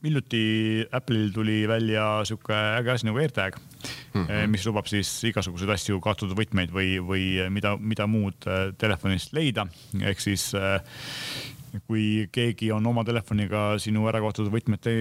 hiljuti 0.04 0.86
Apple'il 0.96 1.32
tuli 1.34 1.68
välja 1.68 2.24
sihuke 2.24 2.56
äge 2.78 2.94
asi 2.94 3.06
nagu 3.06 3.18
AirTag 3.18 3.56
mm, 3.56 4.24
-hmm. 4.24 4.46
mis 4.46 4.66
lubab 4.66 4.86
siis 4.86 5.24
igasuguseid 5.24 5.70
asju, 5.70 6.00
kaotatud 6.00 6.36
võtmeid 6.38 6.72
või, 6.72 6.96
või 7.04 7.24
mida, 7.50 7.76
mida 7.76 8.06
muud 8.06 8.46
äh, 8.46 8.72
telefonist 8.78 9.32
leida. 9.32 9.66
ehk 10.00 10.20
siis 10.20 10.54
äh, 10.54 10.80
kui 11.86 12.26
keegi 12.32 12.70
on 12.74 12.86
oma 12.90 13.04
telefoniga 13.06 13.74
sinu 13.82 14.06
ära 14.10 14.20
kaotatud 14.22 14.50
võtmete 14.52 14.94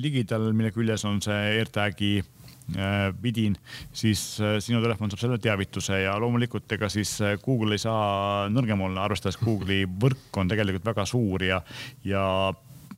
ligidal, 0.00 0.50
mille 0.56 0.72
küljes 0.74 1.04
on 1.08 1.20
see 1.24 1.38
AirTagi 1.58 2.12
äh, 2.20 3.06
vidin, 3.22 3.56
siis 3.92 4.22
äh, 4.40 4.58
sinu 4.64 4.82
telefon 4.84 5.12
saab 5.12 5.24
selle 5.24 5.38
teavituse 5.42 6.02
ja 6.04 6.18
loomulikult 6.20 6.76
ega 6.76 6.90
siis 6.92 7.14
äh, 7.24 7.38
Google 7.44 7.78
ei 7.78 7.82
saa 7.82 8.50
nõrgem 8.52 8.84
olla, 8.84 9.06
arvestades 9.06 9.40
Google'i 9.40 9.86
võrk 9.86 10.42
on 10.42 10.52
tegelikult 10.52 10.92
väga 10.92 11.08
suur 11.08 11.46
ja, 11.46 11.62
ja 12.04 12.26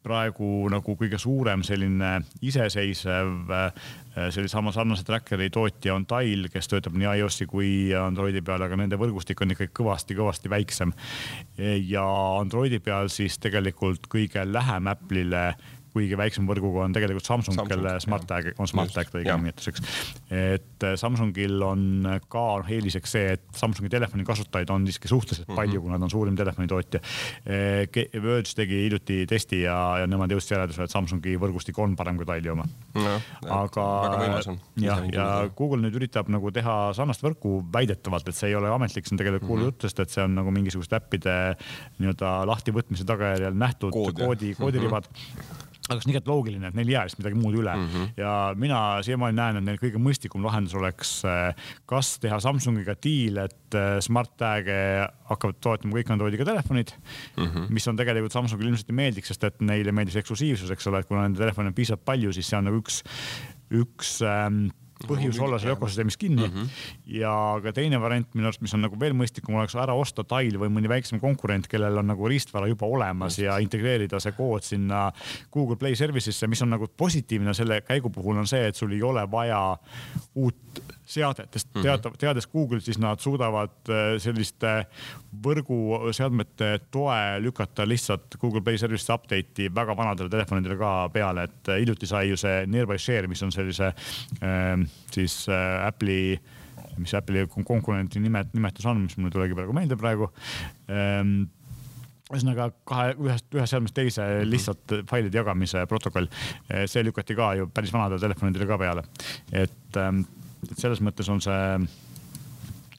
praegu 0.04 0.68
nagu 0.72 0.96
kõige 1.00 1.16
suurem 1.20 1.62
selline 1.64 2.18
iseseisev 2.44 3.54
sellise 4.14 4.52
sama 4.52 4.72
sarnase 4.72 5.04
tracker'i 5.04 5.50
tootja 5.50 5.94
on 5.94 6.06
Tile, 6.06 6.48
kes 6.52 6.68
töötab 6.70 6.96
nii 6.98 7.08
iOS-i 7.20 7.46
kui 7.50 7.70
Androidi 7.98 8.42
peal, 8.46 8.62
aga 8.62 8.78
nende 8.78 8.98
võrgustik 9.00 9.42
on 9.42 9.54
ikkagi 9.54 9.72
kõvasti-kõvasti 9.74 10.52
väiksem. 10.52 10.92
ja 11.88 12.04
Androidi 12.40 12.80
peal 12.80 13.10
siis 13.10 13.38
tegelikult 13.42 14.06
kõige 14.10 14.44
lähem 14.46 14.90
Apple'ile 14.92 15.46
kuigi 15.94 16.18
väiksema 16.18 16.50
võrguga 16.50 16.84
on 16.88 16.94
tegelikult 16.94 17.26
Samsung, 17.26 17.54
Samsung, 17.54 17.70
kelle 17.70 17.94
Smart 18.02 18.26
Tag 18.26 18.50
on 18.58 18.70
Smart 18.70 18.92
Tag 18.94 19.10
ta 19.10 19.20
õige 19.20 19.36
nimetus, 19.38 19.70
eks. 19.70 19.84
et 20.34 20.86
äh, 20.86 20.96
Samsungil 20.98 21.62
on 21.62 22.08
ka 22.30 22.44
eeliseks 22.66 23.14
see, 23.14 23.34
et 23.36 23.44
Samsungi 23.54 23.92
telefoni 23.92 24.26
kasutajaid 24.26 24.72
on 24.74 24.86
siiski 24.88 25.10
suhteliselt 25.10 25.46
mm 25.46 25.52
-hmm. 25.52 25.60
palju, 25.60 25.82
kuna 25.84 25.98
ta 25.98 26.08
on 26.08 26.10
suurim 26.10 26.36
telefonitootja. 26.36 27.00
Äh, 27.46 28.22
Verge 28.24 28.54
tegi 28.56 28.80
hiljuti 28.84 29.20
testi 29.30 29.60
ja, 29.62 29.76
ja 30.02 30.06
nemad 30.10 30.32
jõudsid 30.34 30.56
järeldusele, 30.56 30.88
et 30.88 30.94
Samsungi 30.94 31.36
võrgustik 31.40 31.78
on 31.78 31.94
parem 31.96 32.18
kui 32.18 32.26
Tile'i 32.26 32.50
oma 32.50 32.66
no,. 32.94 33.14
aga 33.54 33.86
jah, 34.80 35.04
ja 35.12 35.26
Google 35.56 35.82
nüüd 35.84 35.98
üritab 36.00 36.30
nagu 36.32 36.50
teha 36.54 36.92
sarnast 36.96 37.22
võrku 37.22 37.60
väidetavalt, 37.72 38.28
et 38.28 38.38
see 38.38 38.50
ei 38.50 38.58
ole 38.58 38.72
ametlik, 38.72 39.06
see 39.06 39.14
on 39.14 39.22
tegelikult 39.22 39.50
mm 39.50 39.60
-hmm. 39.60 39.70
juttudest, 39.70 40.00
et 40.00 40.10
see 40.10 40.24
on 40.24 40.34
nagu 40.34 40.50
mingisuguste 40.50 40.98
äppide 40.98 41.36
nii-öelda 42.00 42.34
lahtivõtmise 42.50 43.06
tagajärjel 43.06 43.54
nähtud 43.54 43.92
koodi, 43.94 44.24
koodi, 44.24 44.54
koodiribad 44.58 45.06
mm. 45.10 45.38
-hmm 45.38 45.63
aga 45.84 46.00
see 46.00 46.08
on 46.08 46.14
igati 46.14 46.30
loogiline, 46.30 46.68
et 46.70 46.76
neil 46.78 46.88
ei 46.88 46.94
jää 46.94 47.02
lihtsalt 47.04 47.20
midagi 47.20 47.36
muud 47.40 47.56
üle 47.60 47.74
mm. 47.76 47.88
-hmm. 47.92 48.12
ja 48.16 48.32
mina 48.56 48.78
siiamaani 49.04 49.36
näen, 49.36 49.58
et 49.60 49.66
neil 49.66 49.80
kõige 49.82 50.00
mõistlikum 50.00 50.44
lahendus 50.46 50.76
oleks 50.78 51.10
äh, 51.28 51.66
kas 51.90 52.14
teha 52.22 52.38
Samsungiga 52.40 52.94
diil, 52.96 53.42
et 53.42 53.76
äh, 53.76 53.98
Smart 54.04 54.32
Tag'e 54.40 54.78
hakkavad 55.28 55.60
toetama 55.60 55.98
kõik 55.98 56.12
Androidiga 56.14 56.46
telefonid 56.48 56.94
mm, 57.36 57.44
-hmm. 57.44 57.66
mis 57.68 57.88
on 57.88 58.00
tegelikult 58.00 58.32
Samsungile 58.32 58.72
ilmselt 58.72 58.94
ei 58.94 59.00
meeldiks, 59.02 59.28
sest 59.34 59.44
et 59.44 59.60
neile 59.60 59.92
meeldis 59.92 60.16
eksklusiivsus, 60.22 60.72
eks 60.72 60.88
ole, 60.88 61.04
et 61.04 61.10
kuna 61.10 61.26
nende 61.26 61.42
telefone 61.42 61.68
on 61.68 61.76
piisavalt 61.76 62.04
palju, 62.04 62.32
siis 62.32 62.48
see 62.48 62.58
on 62.58 62.70
nagu 62.70 62.80
üks, 62.80 63.02
üks 63.74 64.16
ähm, 64.24 64.66
põhjus 65.08 65.38
olla 65.42 65.58
seal 65.58 65.74
ökosüsteemis 65.74 66.16
kinni 66.16 66.46
mm. 66.46 66.52
-hmm. 66.54 66.68
ja 67.18 67.34
ka 67.62 67.72
teine 67.76 68.00
variant 68.00 68.28
minu 68.34 68.48
arust, 68.48 68.62
mis 68.64 68.74
on 68.74 68.84
nagu 68.86 68.98
veel 69.00 69.16
mõistlikum, 69.16 69.56
oleks 69.58 69.74
ära 69.74 69.94
osta 69.94 70.24
Tile 70.24 70.60
või 70.60 70.70
mõni 70.72 70.88
väiksem 70.88 71.20
konkurent, 71.20 71.68
kellel 71.68 71.98
on 71.98 72.06
nagu 72.12 72.28
riistvara 72.28 72.68
juba 72.70 72.86
olemas 72.86 73.38
Just. 73.38 73.46
ja 73.46 73.58
integreerida 73.58 74.20
see 74.20 74.32
kood 74.32 74.62
sinna 74.62 75.10
Google 75.52 75.76
Play 75.76 75.98
Service'isse, 75.98 76.48
mis 76.48 76.62
on 76.62 76.70
nagu 76.70 76.88
positiivne 76.96 77.54
selle 77.54 77.80
käigu 77.80 78.10
puhul 78.10 78.38
on 78.38 78.46
see, 78.46 78.66
et 78.68 78.76
sul 78.76 78.92
ei 78.92 79.02
ole 79.02 79.26
vaja 79.30 79.76
uut 80.34 80.82
seadet, 81.04 81.52
sest 81.52 81.70
mhm. 81.74 81.84
teada, 81.84 82.12
teades 82.20 82.46
Google'it, 82.48 82.84
siis 82.86 82.98
nad 83.00 83.20
suudavad 83.20 83.92
äh, 83.92 84.14
selliste 84.22 84.72
võrguseadmete 85.44 86.70
toe 86.94 87.16
lükata 87.44 87.86
lihtsalt 87.88 88.38
Google 88.40 88.62
Play 88.64 88.80
Service'i 88.80 89.12
update'i 89.14 89.70
väga 89.74 89.96
vanadele 89.98 90.32
telefonidele 90.32 90.78
ka 90.80 90.92
peale, 91.14 91.48
et 91.48 91.72
äh, 91.72 91.82
hiljuti 91.82 92.08
sai 92.08 92.28
ju 92.30 92.38
see 92.40 92.64
Nearby 92.70 92.98
Share, 93.00 93.28
mis 93.30 93.42
on 93.44 93.52
sellise 93.54 93.90
äh, 93.92 94.86
siis 95.14 95.42
äh, 95.52 95.88
Apple'i 95.88 96.38
mis 96.98 97.12
Apple'i 97.18 97.44
konkurendi 97.50 98.22
nimet-, 98.22 98.54
nimetus 98.54 98.86
on, 98.88 99.02
mis 99.04 99.18
mul 99.18 99.28
ei 99.28 99.34
tulegi 99.34 99.58
praegu 99.58 99.74
meelde 99.76 99.98
praegu 99.98 100.30
ähm, 100.88 101.42
ühesõnaga 102.30 102.70
kahe, 102.88 103.10
ühest, 103.20 103.50
ühest 103.52 103.74
seadmest 103.74 103.96
teise 103.96 104.24
mhm. 104.24 104.48
lihtsalt 104.54 104.94
failide 105.10 105.36
jagamise 105.42 105.84
protokoll. 105.90 106.30
see 106.88 107.04
lükati 107.04 107.36
ka 107.36 107.50
ju 107.58 107.68
päris 107.68 107.92
vanadele 107.92 108.22
telefonidele 108.22 108.70
ka 108.70 108.80
peale. 108.80 109.04
et, 109.52 110.00
ähm, 110.00 110.24
et 110.70 110.80
selles 110.80 111.02
mõttes 111.04 111.28
on 111.32 111.40
see 111.44 111.62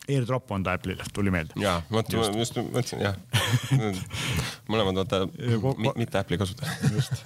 AirDrop 0.06 0.52
on 0.54 0.64
ta 0.64 0.76
Apple'ile, 0.78 1.04
tuli 1.14 1.32
meelde. 1.34 1.56
ja, 1.62 1.80
vot 1.92 2.10
ma 2.14 2.26
just 2.38 2.58
mõtlesin 2.60 3.02
jah. 3.02 3.16
Mõlemad 4.72 5.00
vaata 5.02 5.24
mitte 5.98 6.20
Apple'i 6.20 6.38
kasutaja. 6.42 6.76
Just, 6.94 7.26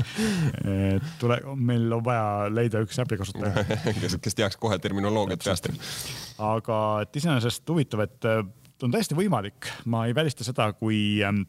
tule, 1.20 1.40
meil 1.60 1.92
on 1.96 2.04
vaja 2.06 2.48
leida 2.54 2.84
üks 2.86 3.00
Apple'i 3.04 3.20
kasutaja. 3.20 3.66
Kes, 4.00 4.16
kes 4.24 4.38
teaks 4.38 4.60
kohe 4.60 4.80
terminoloogiat 4.80 5.44
peast. 5.44 5.70
aga 6.40 6.80
et 7.04 7.20
iseenesest 7.20 7.68
huvitav, 7.70 8.06
et 8.08 8.30
äh, 8.30 8.44
on 8.84 8.96
täiesti 8.96 9.18
võimalik, 9.18 9.68
ma 9.92 10.06
ei 10.08 10.16
välista 10.16 10.48
seda, 10.48 10.72
kui 10.80 11.20
ähm, 11.26 11.44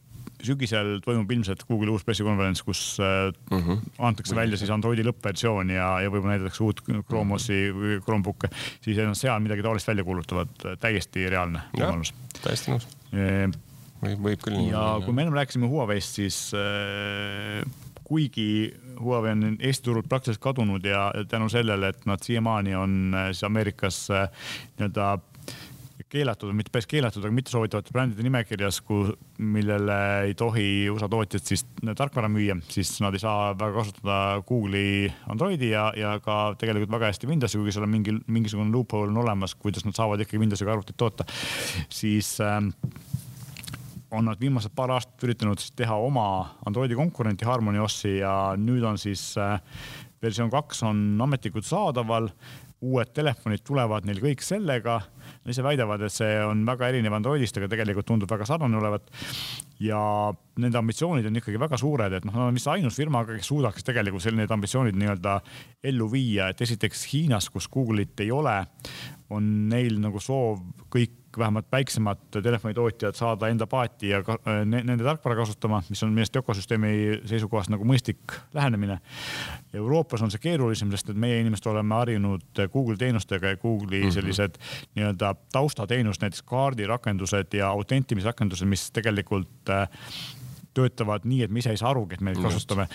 sügisel 0.47 0.99
toimub 1.05 1.31
ilmselt 1.35 1.65
Google'i 1.69 1.93
uus 1.95 2.05
pressikonverents, 2.07 2.63
kus 2.67 2.83
mm 2.99 3.59
-hmm. 3.59 3.91
antakse 3.99 4.37
välja 4.37 4.59
siis 4.61 4.71
Androidi 4.71 5.05
lõppversioon 5.07 5.73
ja, 5.75 5.89
ja 6.05 6.11
võib-olla 6.11 6.37
näidatakse 6.37 6.65
uut 6.65 6.83
Chrome 6.85 7.35
OS-i 7.35 7.61
või 7.75 7.99
Chromebook'e, 8.05 8.53
siis 8.85 9.01
seal 9.21 9.41
midagi 9.41 9.63
taolist 9.63 9.89
välja 9.89 10.05
kuulutavad, 10.05 10.55
täiesti 10.81 11.29
reaalne 11.31 11.63
võimalus. 11.77 12.15
täiesti 12.43 12.71
nõus 12.71 12.89
e. 13.13 13.47
võib, 14.03 14.19
võib 14.29 14.43
küll. 14.43 14.67
ja 14.71 14.99
kui 15.05 15.15
me 15.15 15.23
ennem 15.23 15.39
rääkisime 15.39 15.71
Huawei'st, 15.71 16.21
siis 16.23 16.43
äh, 16.55 17.65
kuigi 18.11 18.75
Huawei 19.01 19.33
on 19.33 19.57
Eesti 19.61 19.85
turult 19.87 20.09
praktiliselt 20.09 20.43
kadunud 20.43 20.85
ja 20.85 21.13
tänu 21.29 21.49
sellele, 21.49 21.93
et 21.95 22.07
nad 22.11 22.23
siiamaani 22.23 22.75
on 22.75 22.97
siis 23.31 23.45
Ameerikas 23.47 24.01
nii-öelda 24.11 25.13
keelatud, 26.11 26.51
mitte 26.57 26.73
päris 26.75 26.89
keelatud, 26.91 27.23
aga 27.25 27.35
mittesoovitavate 27.35 27.95
brändide 27.95 28.25
nimekirjas, 28.27 28.81
millele 29.39 29.99
ei 30.27 30.35
tohi 30.39 30.65
USA 30.91 31.09
tootjad 31.11 31.45
siis 31.47 31.65
tarkvara 31.97 32.31
müüa, 32.33 32.57
siis 32.73 32.93
nad 33.05 33.15
ei 33.15 33.23
saa 33.23 33.53
väga 33.59 33.77
kasutada 33.79 34.19
Google'i 34.49 35.11
Androidi 35.31 35.71
ja, 35.71 35.89
ja 35.97 36.17
ka 36.25 36.57
tegelikult 36.61 36.93
väga 36.97 37.13
hästi 37.13 37.31
Windowsi, 37.31 37.61
kuigi 37.61 37.77
seal 37.77 37.87
on 37.87 37.95
mingi, 37.95 38.17
mingisugune 38.27 38.75
loophole 38.75 39.13
on 39.13 39.23
olemas, 39.23 39.55
kuidas 39.55 39.87
nad 39.87 39.97
saavad 39.99 40.25
ikkagi 40.25 40.43
Windowsiga 40.43 40.75
arvutit 40.75 40.99
toota, 41.01 41.27
siis 41.93 42.37
ähm, 42.45 42.73
on 44.11 44.27
nad 44.27 44.41
viimased 44.41 44.75
paar 44.75 44.97
aastat 44.97 45.29
üritanud 45.29 45.63
siis 45.63 45.75
teha 45.79 45.95
oma 46.03 46.27
Androidi 46.67 46.99
konkurenti 46.99 47.47
Harmony 47.47 47.79
OS-i 47.83 48.19
ja 48.19 48.57
nüüd 48.59 48.83
on 48.87 48.99
siis 48.99 49.31
äh, 49.39 49.61
versioon 50.23 50.51
kaks 50.51 50.83
on 50.89 51.05
ametlikult 51.23 51.69
saadaval 51.69 52.29
uued 52.81 53.13
telefonid 53.17 53.63
tulevad 53.65 54.07
neil 54.09 54.21
kõik 54.23 54.43
sellega. 54.45 55.01
Ise 55.53 55.65
väidavad, 55.65 56.03
et 56.07 56.15
see 56.15 56.39
on 56.45 56.65
väga 56.69 56.91
erinev 56.91 57.17
Androidist, 57.19 57.57
aga 57.59 57.69
tegelikult 57.73 58.09
tundub 58.09 58.31
väga 58.31 58.47
sarnane 58.49 58.79
olevat. 58.81 59.11
ja 59.81 60.01
nende 60.61 60.77
ambitsioonid 60.79 61.27
on 61.27 61.41
ikkagi 61.41 61.61
väga 61.61 61.79
suured, 61.81 62.13
et 62.13 62.27
noh, 62.29 62.35
nad 62.37 62.51
on 62.51 62.59
vist 62.59 62.69
ainus 62.69 62.99
firma, 63.01 63.23
kes 63.29 63.49
suudaks 63.49 63.87
tegelikult 63.87 64.23
sellised 64.23 64.53
ambitsioonid 64.53 64.99
nii-öelda 65.01 65.39
ellu 65.93 66.11
viia, 66.13 66.51
et 66.51 66.61
esiteks 66.61 67.07
Hiinas, 67.13 67.49
kus 67.53 67.69
Google'it 67.73 68.21
ei 68.21 68.31
ole, 68.35 68.59
on 69.31 69.49
neil 69.71 69.97
nagu 70.03 70.21
soov 70.21 70.61
kõik 70.93 71.20
vähemalt 71.39 71.67
väiksemad 71.73 72.19
telefonitootjad 72.43 73.15
saada 73.15 73.49
enda 73.49 73.67
paati 73.67 74.09
ja 74.09 74.23
ka, 74.23 74.39
äh, 74.47 74.63
ne, 74.65 74.83
nende 74.85 75.05
tarkvara 75.05 75.37
kasutama, 75.37 75.83
mis 75.89 76.03
on 76.03 76.13
minu 76.13 76.25
arust 76.25 76.37
ökosüsteemi 76.41 76.93
seisukohast 77.31 77.71
nagu 77.73 77.87
mõistlik 77.87 78.35
lähenemine. 78.55 78.99
Euroopas 79.75 80.23
on 80.23 80.33
see 80.33 80.43
keerulisem, 80.43 80.91
sest 80.95 81.13
et 81.13 81.21
meie 81.21 81.41
inimesed 81.41 81.67
oleme 81.71 81.95
harjunud 81.95 82.65
Google 82.73 82.97
teenustega 83.01 83.55
ja 83.55 83.61
Google'i 83.61 84.11
sellised 84.13 84.57
mm 84.57 84.65
-hmm. 84.65 84.91
nii-öelda 84.95 85.35
taustateenused, 85.53 86.23
näiteks 86.23 86.43
kaardirakendused 86.43 87.55
ja 87.55 87.69
autentimisrakendused, 87.69 88.67
mis 88.69 88.91
tegelikult 88.91 89.71
äh, 89.71 89.89
töötavad 90.77 91.27
nii, 91.29 91.43
et 91.47 91.53
me 91.53 91.63
ise 91.63 91.73
ei 91.75 91.81
saa 91.81 91.91
arugi, 91.91 92.17
et 92.17 92.25
me 92.25 92.33
neid 92.33 92.43
kasutame. 92.45 92.87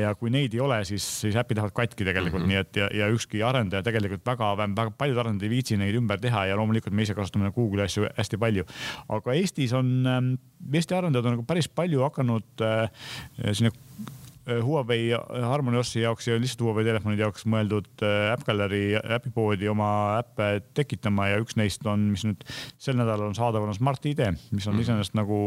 ja 0.00 0.14
kui 0.18 0.30
neid 0.32 0.54
ei 0.54 0.62
ole, 0.62 0.80
siis, 0.88 1.04
siis 1.24 1.36
äpid 1.40 1.58
lähevad 1.58 1.74
katki 1.74 2.06
tegelikult 2.06 2.42
mm, 2.42 2.48
-hmm. 2.48 2.52
nii 2.52 2.60
et 2.62 2.80
ja, 2.80 2.88
ja 3.02 3.10
ükski 3.12 3.42
arendaja 3.42 3.82
tegelikult 3.86 4.24
väga, 4.26 4.54
väga 4.62 4.90
paljud 4.98 5.18
arendajad 5.18 5.48
ei 5.48 5.54
viitsi 5.56 5.78
neid 5.80 5.98
ümber 5.98 6.20
teha 6.20 6.46
ja 6.50 6.56
loomulikult 6.56 6.94
me 6.94 7.02
ise 7.02 7.14
kasutame 7.14 7.50
Google'i 7.54 7.88
asju 7.88 8.08
hästi 8.16 8.38
palju. 8.38 8.64
aga 9.08 9.32
Eestis 9.32 9.72
on, 9.72 9.94
ähm, 10.06 10.34
Eesti 10.72 10.94
arendajad 10.94 11.26
on 11.26 11.38
nagu 11.38 11.46
päris 11.46 11.68
palju 11.68 12.02
hakanud 12.06 12.62
äh, 12.62 12.90
sinna 13.52 13.70
äh, 13.70 14.62
Huawei 14.62 15.10
Harmony 15.42 15.78
OS-i 15.78 16.00
jaoks 16.00 16.28
ja 16.28 16.38
lihtsalt 16.40 16.66
Huawei 16.68 16.84
telefonide 16.86 17.26
jaoks 17.26 17.46
mõeldud 17.50 18.06
äh, 18.06 18.32
App 18.32 18.46
Gallery 18.46 18.94
äpipoodi 19.18 19.68
oma 19.68 20.20
äppe 20.22 20.60
tekitama 20.74 21.28
ja 21.32 21.42
üks 21.42 21.58
neist 21.60 21.86
on, 21.86 22.10
mis 22.14 22.24
nüüd 22.28 22.44
sel 22.78 22.98
nädalal 23.00 23.32
on 23.32 23.38
saadaval, 23.38 23.72
on 23.72 23.78
Smart 23.78 24.06
ID, 24.06 24.26
mis 24.52 24.66
on 24.68 24.76
mhm. 24.76 24.86
iseenesest 24.86 25.18
nagu 25.18 25.38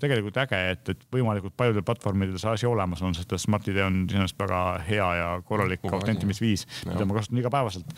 tegelikult 0.00 0.38
äge, 0.42 0.60
et, 0.74 0.88
et 0.94 1.04
võimalikult 1.14 1.54
paljudel 1.56 1.84
platvormidel 1.86 2.38
see 2.40 2.50
asi 2.50 2.66
olemas 2.66 3.02
on, 3.06 3.14
sest 3.14 3.36
Smart 3.38 3.68
ID 3.70 3.78
on 3.84 4.00
iseenesest 4.08 4.40
väga 4.40 4.62
hea 4.88 5.10
ja 5.20 5.28
korralik 5.46 5.84
autentimisviis, 5.90 6.66
mida 6.88 7.06
ma 7.06 7.18
kasutan 7.18 7.42
igapäevaselt. 7.42 7.94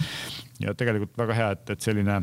ja 0.60 0.74
tegelikult 0.76 1.16
väga 1.18 1.38
hea, 1.38 1.48
et, 1.56 1.72
et 1.76 1.88
selline, 1.88 2.20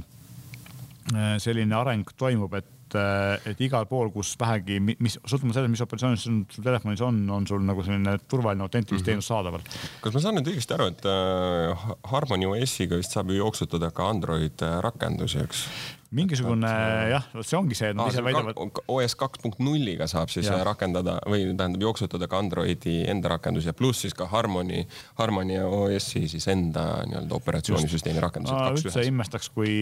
selline 1.41 1.77
areng 1.79 2.13
toimub, 2.17 2.53
et 2.59 2.69
et 2.93 3.61
igal 3.65 3.87
pool, 3.89 4.11
kus 4.13 4.35
vähegi, 4.37 4.75
mis, 4.83 5.15
sõltumata 5.25 5.57
sellest, 5.57 5.71
mis 5.73 5.81
operatsioonis 5.81 6.25
sul 6.27 6.65
telefonis 6.65 7.01
on, 7.01 7.23
on 7.33 7.47
sul 7.49 7.63
nagu 7.65 7.81
selline 7.81 8.19
turvaline 8.29 8.61
autentimisteenus 8.61 9.29
mm 9.29 9.33
-hmm. 9.33 9.43
saadaval. 9.49 9.61
kas 10.01 10.13
ma 10.13 10.19
saan 10.19 10.37
nüüd 10.37 10.51
õigesti 10.51 10.75
aru, 10.75 10.91
et 10.93 11.05
äh, 11.09 11.87
Harmony 12.11 12.45
OS-iga 12.45 12.99
vist 13.01 13.11
saab 13.17 13.31
ju 13.33 13.39
jooksutada 13.39 13.89
ka 13.91 14.09
Android 14.09 14.61
rakendusi, 14.85 15.39
eks? 15.39 15.65
Mingisugune 16.13 16.69
jah, 17.11 17.25
vot 17.33 17.47
see 17.47 17.57
ongi 17.57 17.77
see, 17.77 17.91
et 17.93 17.97
nad 17.97 18.11
ise 18.11 18.23
väidavad. 18.25 18.81
OS 18.91 19.15
kaks 19.19 19.41
punkt 19.43 19.61
nulliga 19.63 20.07
saab 20.09 20.31
siis 20.33 20.49
ja. 20.49 20.59
rakendada 20.65 21.17
või 21.29 21.45
tähendab 21.51 21.83
jooksutada 21.87 22.29
ka 22.31 22.41
Androidi 22.43 23.01
enda 23.09 23.31
rakendus 23.33 23.67
ja 23.69 23.73
pluss 23.77 24.03
siis 24.05 24.15
ka 24.17 24.27
Harmony, 24.31 24.83
Harmony 25.19 25.59
OS-i 25.63 26.25
siis 26.31 26.47
enda 26.51 26.85
nii-öelda 27.09 27.37
operatsioonisüsteemi 27.39 28.23
rakendused 28.23 28.57
no,. 28.57 28.73
üldse 28.77 29.05
imestaks, 29.09 29.49
kui, 29.53 29.73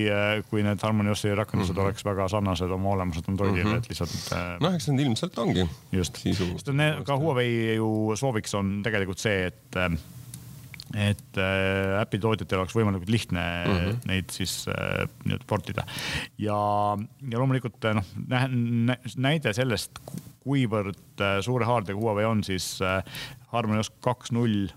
kui 0.49 0.65
need 0.65 0.81
Harmony 0.83 1.13
OS-i 1.13 1.35
rakendused 1.35 1.75
mm 1.75 1.81
-hmm. 1.81 1.91
oleks 1.91 2.05
väga 2.05 2.29
sarnased 2.31 2.71
oma 2.71 2.95
olemuselt 2.95 3.29
Androidile 3.29 3.63
mm, 3.63 3.73
-hmm. 3.73 3.77
et 3.77 3.89
lihtsalt. 3.89 4.15
Äh, 4.31 4.55
noh, 4.61 4.75
eks 4.75 4.87
need 4.87 5.05
ilmselt 5.05 5.37
ongi. 5.37 5.67
just, 5.91 6.17
sest 6.17 6.71
ka 7.05 7.17
Huawei 7.17 7.75
ju 7.75 8.15
sooviks 8.15 8.53
on 8.55 8.81
tegelikult 8.83 9.19
see, 9.19 9.45
et 9.51 9.75
äh, 9.75 9.91
et 10.97 11.39
äh, 11.39 12.01
äpi 12.01 12.19
tootjatel 12.21 12.63
oleks 12.63 12.75
võimalikult 12.75 13.11
lihtne 13.11 13.41
mm 13.41 13.77
-hmm. 13.77 14.01
neid 14.09 14.33
siis 14.33 14.65
äh, 14.67 15.07
nii-öelda 15.25 15.47
portida. 15.47 15.85
ja, 16.37 16.57
ja 17.31 17.39
loomulikult 17.39 17.85
äh, 17.85 17.95
noh, 17.95 18.05
näide 19.15 19.53
sellest, 19.53 19.99
kuivõrd 20.43 21.21
äh, 21.21 21.39
suure 21.41 21.65
haardega 21.65 21.99
Huawei 21.99 22.25
on, 22.25 22.43
siis 22.43 22.81
äh, 22.81 23.03
Harmony 23.53 23.79
OS 23.79 23.91
kaks 24.01 24.31
null 24.31 24.71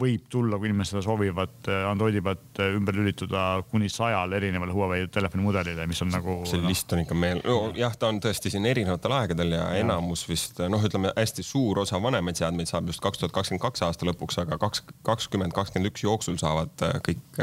võib 0.00 0.26
tulla, 0.28 0.58
kui 0.60 0.68
inimesed 0.68 0.92
seda 0.92 1.02
soovivad, 1.06 1.54
äh, 1.70 1.86
Androidi 1.88 2.20
pealt 2.24 2.60
äh, 2.60 2.74
ümber 2.76 2.96
lülituda 2.98 3.44
kuni 3.70 3.88
sajal 3.92 4.34
erineval 4.36 4.72
Huawei 4.74 5.06
telefonimudelile, 5.12 5.86
mis 5.88 6.02
on 6.04 6.12
nagu. 6.12 6.36
see 6.48 6.60
no. 6.60 6.68
list 6.68 6.92
on 6.92 7.04
ikka 7.04 7.16
meil 7.16 7.40
no,, 7.44 7.56
jah, 7.78 7.96
ta 7.96 8.10
on 8.12 8.20
tõesti 8.24 8.52
siin 8.52 8.68
erinevatel 8.68 9.16
aegadel 9.16 9.56
ja, 9.56 9.64
ja. 9.72 9.86
enamus 9.86 10.26
vist 10.28 10.60
noh, 10.60 10.84
ütleme 10.84 11.14
hästi 11.16 11.46
suur 11.46 11.80
osa 11.84 12.02
vanemaid 12.04 12.36
seadmeid 12.36 12.68
saab 12.68 12.92
just 12.92 13.00
kaks 13.04 13.22
tuhat 13.22 13.32
kakskümmend 13.32 13.64
kaks 13.64 13.86
aasta 13.88 14.10
lõpuks, 14.10 14.40
aga 14.44 14.60
kaks, 14.60 14.84
kakskümmend, 15.08 15.56
kakskümmend 15.56 15.92
üks 15.92 16.04
jooksul 16.04 16.36
saavad 16.40 16.84
kõik 17.08 17.40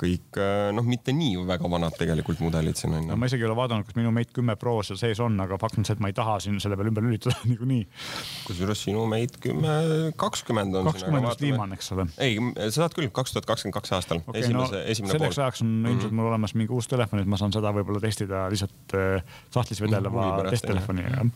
kõik 0.00 0.38
äh, 0.40 0.70
noh, 0.74 0.86
mitte 0.86 1.12
nii 1.16 1.42
väga 1.48 1.70
vanad 1.70 1.96
tegelikult 1.98 2.40
mudelid 2.44 2.78
siin 2.78 2.94
on 2.96 3.10
no,. 3.10 3.18
ma 3.20 3.28
isegi 3.28 3.44
ei 3.44 3.48
ole 3.48 3.56
vaadanud, 3.58 3.86
kas 3.88 3.98
minu 3.98 4.12
Mate 4.14 4.34
kümme 4.36 4.56
Pro 4.60 4.78
seal 4.86 4.98
sees 5.00 5.20
on, 5.22 5.36
aga 5.42 5.58
fakt 5.60 5.78
on 5.80 5.86
see, 5.86 5.96
et 5.96 6.02
ma 6.02 6.10
ei 6.12 6.16
taha 6.16 6.38
siin 6.44 6.60
selle 6.62 6.78
peale 6.78 6.92
ümber 6.92 7.04
lülitada 7.06 7.36
niikuinii. 7.50 7.82
kusjuures 8.46 8.84
sinu 8.88 9.06
Mate 9.10 9.42
kümme 9.44 9.74
kakskümmend 10.20 10.80
on. 10.80 10.88
kakskümmend 10.90 11.24
on 11.24 11.30
vist 11.30 11.44
viimane, 11.44 11.78
eks 11.78 11.92
ole. 11.96 12.06
ei, 12.22 12.38
sa 12.68 12.84
saad 12.84 12.96
küll 12.96 13.10
kaks 13.20 13.36
tuhat 13.36 13.48
kakskümmend 13.50 13.78
kaks 13.78 13.96
aastal 13.98 14.22
okay,. 14.24 14.44
esimese 14.44 14.78
no,, 14.78 14.84
esimene 14.94 15.16
selleks 15.16 15.36
pool. 15.36 15.44
ajaks 15.44 15.64
on 15.64 15.68
mm 15.68 15.84
-hmm. 15.84 15.96
ilmselt 15.96 16.16
mul 16.20 16.30
olemas 16.32 16.56
mingi 16.56 16.74
uus 16.76 16.88
telefon, 16.88 17.22
et 17.24 17.30
ma 17.30 17.40
saan 17.40 17.52
seda 17.56 17.74
võib-olla 17.76 18.00
testida 18.02 18.46
lihtsalt 18.52 18.96
äh, 18.96 19.36
sahtlis 19.50 19.82
vedeleva 19.84 20.30
testtelefoniga 20.50 21.28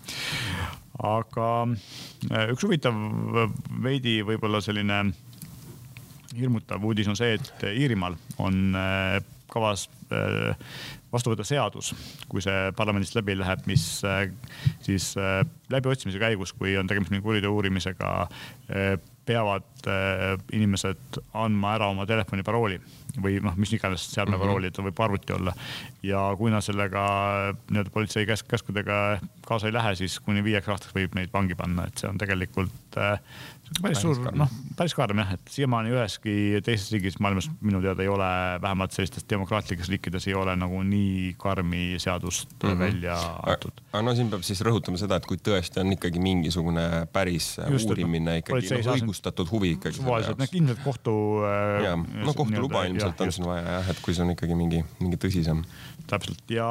aga 1.03 1.51
äh, 2.31 2.51
üks 2.55 2.65
huvitav 2.67 2.97
veidi 3.83 4.21
võib-olla 4.27 4.61
selline 4.65 5.01
hirmutav 6.39 6.85
uudis 6.85 7.09
on 7.11 7.19
see, 7.19 7.39
et 7.39 7.65
Iirimaal 7.71 8.17
on 8.43 8.77
äh, 8.79 9.19
kavas 9.53 9.87
äh, 10.13 10.55
vastu 11.13 11.33
võtta 11.33 11.47
seadus, 11.47 11.93
kui 12.31 12.43
see 12.43 12.71
parlamendist 12.77 13.17
läbi 13.19 13.37
läheb, 13.39 13.65
mis 13.71 13.87
äh, 14.09 14.27
siis 14.85 15.13
läbiotsimise 15.73 16.21
käigus, 16.23 16.55
kui 16.57 16.77
on 16.81 16.91
tegemist 16.91 17.13
mingi 17.15 17.25
kuriteo 17.25 17.55
uurimisega, 17.55 18.11
peavad 19.25 19.87
inimesed 20.53 21.19
andma 21.41 21.71
ära 21.79 21.87
oma 21.93 22.05
telefoni 22.09 22.45
parooli 22.45 22.77
või 23.23 23.39
noh, 23.43 23.55
mis 23.57 23.73
iganes 23.73 24.05
seadme 24.11 24.35
mm 24.35 24.41
-hmm. 24.41 24.45
parooli, 24.45 24.69
et 24.69 24.75
ta 24.77 24.83
võib 24.83 25.01
arvuti 25.01 25.33
olla. 25.33 25.55
ja 26.03 26.21
kui 26.39 26.51
nad 26.51 26.65
sellega 26.65 27.05
nii-öelda 27.71 27.91
politsei 27.91 28.27
käsk, 28.27 28.49
käskudega 28.49 29.19
kaasa 29.47 29.67
ei 29.67 29.73
lähe, 29.73 29.95
siis 29.95 30.21
kuni 30.21 30.45
viieks 30.45 30.69
aastaks 30.69 30.95
võib 30.95 31.15
neid 31.15 31.33
vangi 31.33 31.55
panna, 31.55 31.87
et 31.87 31.99
see 31.99 32.09
on 32.09 32.19
tegelikult 32.19 32.73
äh, 33.01 33.19
päris 33.83 34.01
suur, 34.03 34.19
noh, 34.37 34.51
päris 34.79 34.95
karm 34.97 35.21
jah, 35.23 35.33
et 35.37 35.51
siiamaani 35.51 35.93
üheski 35.95 36.35
teises 36.65 36.91
riigis 36.93 37.17
maailmas 37.23 37.49
minu 37.65 37.81
teada 37.83 38.05
ei 38.05 38.11
ole, 38.13 38.29
vähemalt 38.63 38.95
sellistes 38.95 39.27
demokraatlikes 39.31 39.89
riikides 39.93 40.29
ei 40.29 40.37
ole 40.39 40.55
nagu 40.59 40.83
nii 40.87 41.35
karmi 41.41 41.99
seadust 42.03 42.53
mm 42.53 42.69
-hmm. 42.69 42.79
välja 42.79 43.17
antud. 43.47 43.81
aga 43.93 44.03
no 44.03 44.15
siin 44.15 44.31
peab 44.31 44.45
siis 44.47 44.61
rõhutama 44.67 45.01
seda, 45.01 45.17
et 45.17 45.27
kui 45.27 45.41
tõesti 45.49 45.81
on 45.81 45.93
ikkagi 45.97 46.21
mingisugune 46.21 47.07
päris 47.13 47.57
Just, 47.71 47.89
uurimine 47.89 48.39
ikkagi 48.43 48.69
no, 48.71 48.95
õigustatud 48.97 49.51
huvi 49.51 49.75
ikkagi. 49.79 49.97
suvaliselt, 49.97 50.39
noh 50.39 50.55
ilmselt 50.55 50.85
kohtu. 50.85 51.15
Äh, 51.49 52.25
no 52.25 52.35
kohtuluba 52.35 52.85
ilmselt 52.85 53.21
on 53.21 53.33
siin 53.33 53.49
vaja 53.49 53.79
jah, 53.79 53.91
et 53.91 54.01
kui 54.01 54.15
see 54.15 54.25
on 54.25 54.31
ikkagi 54.37 54.55
mingi, 54.55 54.85
mingi 55.01 55.17
tõsisem. 55.17 55.65
täpselt 56.07 56.51
ja, 56.51 56.69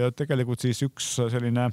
ja 0.00 0.10
tegelikult 0.10 0.60
siis 0.60 0.82
üks 0.82 1.14
selline 1.30 1.70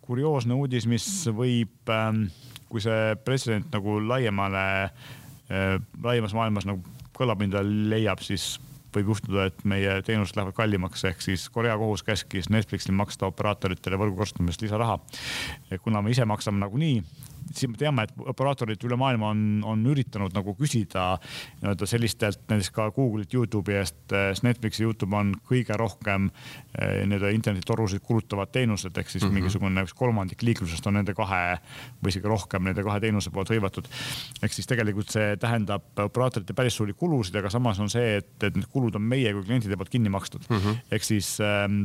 kurioosne 0.00 0.54
uudis, 0.54 0.86
mis 0.86 1.06
võib 1.30 1.92
ähm, 1.92 2.24
kui 2.72 2.80
see 2.80 3.14
president 3.26 3.68
nagu 3.74 3.98
laiemale 4.00 4.66
äh,, 4.88 5.78
laiemas 6.02 6.34
maailmas 6.36 6.68
nagu 6.68 6.80
kõlapinda 7.16 7.60
leiab, 7.62 8.22
siis 8.24 8.56
võib 8.92 9.12
juhtuda, 9.14 9.46
et 9.48 9.64
meie 9.68 9.94
teenused 10.04 10.36
lähevad 10.36 10.56
kallimaks, 10.56 11.04
ehk 11.08 11.22
siis 11.24 11.46
Korea 11.52 11.76
kohus 11.80 12.02
käskis 12.04 12.50
Netflixil 12.52 12.96
maksta 12.96 13.28
operaatoritele 13.30 14.00
võrgu 14.00 14.18
kasutamisest 14.20 14.66
lisaraha. 14.66 14.98
kuna 15.84 16.02
me 16.02 16.12
ise 16.12 16.24
maksame 16.28 16.60
nagunii 16.60 17.00
siis 17.50 17.70
me 17.70 17.78
teame, 17.80 18.06
et 18.06 18.12
operaatorid 18.32 18.84
üle 18.86 18.96
maailma 19.00 19.30
on, 19.32 19.42
on 19.68 19.84
üritanud 19.92 20.34
nagu 20.36 20.54
küsida 20.58 21.06
nii-öelda 21.62 21.88
sellistelt 21.88 22.42
näiteks 22.50 22.70
ka 22.74 22.88
Google'it, 22.94 23.34
Youtube'i 23.34 23.78
eest, 23.80 24.14
Netflix 24.46 24.80
ja 24.80 24.86
Youtube 24.88 25.16
on 25.16 25.32
kõige 25.48 25.76
rohkem 25.78 26.28
eh, 26.30 27.02
nii-öelda 27.06 27.32
internetitorusid 27.36 28.04
kulutavad 28.06 28.52
teenused, 28.54 28.96
ehk 28.96 29.10
siis 29.10 29.22
mm 29.22 29.28
-hmm. 29.28 29.40
mingisugune 29.40 29.86
üks 29.86 29.96
kolmandik 29.96 30.42
liiklusest 30.42 30.86
on 30.86 30.98
nende 31.00 31.14
kahe 31.14 31.58
või 32.02 32.14
isegi 32.14 32.28
rohkem 32.28 32.64
nende 32.68 32.84
kahe 32.84 33.00
teenuse 33.00 33.30
poolt 33.30 33.50
hõivatud. 33.50 33.88
ehk 34.42 34.52
siis 34.52 34.66
tegelikult 34.66 35.10
see 35.10 35.36
tähendab 35.36 35.82
operaatorite 35.98 36.54
päris 36.54 36.76
suuri 36.76 36.94
kulusid, 36.94 37.36
aga 37.36 37.50
samas 37.50 37.80
on 37.80 37.90
see, 37.90 38.16
et, 38.16 38.36
et 38.42 38.56
need 38.56 38.68
kulud 38.72 38.94
on 38.94 39.02
meie 39.02 39.32
kui 39.32 39.44
klientide 39.44 39.76
poolt 39.76 39.90
kinni 39.90 40.08
makstud 40.08 40.46
mm. 40.48 40.56
-hmm. 40.56 40.76
ehk 40.90 41.04
siis 41.04 41.38
ähm, 41.40 41.84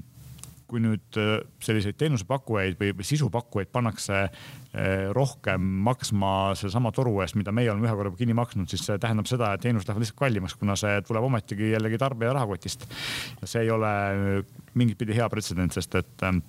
kui 0.67 0.82
nüüd 0.84 1.19
äh, 1.19 1.38
selliseid 1.63 1.97
teenusepakkujaid 2.01 2.80
või, 2.80 3.06
sisupakkujaid 3.08 3.71
pannakse 3.71 4.17
äh, 4.25 5.08
rohkem 5.15 5.63
maksma 5.88 6.32
sellesama 6.60 6.91
toru 6.95 7.15
eest, 7.23 7.38
mida 7.39 7.53
meie 7.56 7.71
oleme 7.71 7.88
ühe 7.88 7.95
korra 7.95 8.12
kinni 8.17 8.36
maksnud, 8.38 8.67
siis 8.71 8.84
see 8.88 8.99
tähendab 9.01 9.30
seda, 9.30 9.53
et 9.56 9.63
teenus 9.63 9.88
läheb 9.88 10.03
lihtsalt 10.03 10.19
kallimaks, 10.19 10.58
kuna 10.60 10.75
see 10.80 10.99
tuleb 11.08 11.30
ometigi 11.30 11.71
jällegi 11.71 12.01
tarbija 12.01 12.36
rahakotist. 12.36 12.88
see 13.43 13.63
ei 13.63 13.71
ole 13.71 13.93
mingit 14.75 14.99
pidi 14.99 15.15
hea 15.15 15.30
pretsedent, 15.32 15.75
sest 15.77 15.95
et 16.01 16.27
ähm, 16.27 16.43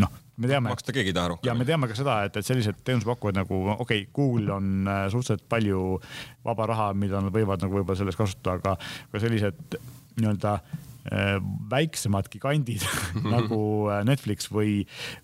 noh, 0.00 0.14
me 0.36 0.50
teame. 0.50 0.70
maksta 0.70 0.94
keegi 0.94 1.10
ei 1.10 1.18
taha 1.18 1.34
rohkem. 1.34 1.50
ja 1.50 1.58
me 1.58 1.66
teame 1.68 1.90
ka 1.90 1.98
seda, 1.98 2.20
et, 2.28 2.38
et 2.38 2.46
sellised 2.46 2.82
teenusepakkujad 2.86 3.42
nagu 3.42 3.62
okei 3.76 4.06
okay,, 4.06 4.08
Google 4.14 4.54
on 4.60 4.72
äh, 4.86 5.04
suhteliselt 5.10 5.48
palju 5.50 5.84
vaba 6.46 6.70
raha, 6.70 6.90
mida 6.94 7.20
nad 7.24 7.34
võivad 7.34 7.66
nagu 7.66 7.80
võib-olla 7.80 7.98
selles 7.98 8.18
kasutada, 8.18 8.60
aga, 8.60 8.76
aga 9.10 9.26
sellised 9.26 9.80
nii-öelda 10.16 10.60
Äh, 11.06 11.36
väiksemad 11.70 12.26
gigandid 12.32 12.82
nagu 13.34 13.86
äh, 13.92 14.00
Netflix 14.06 14.48
või, 14.50 14.80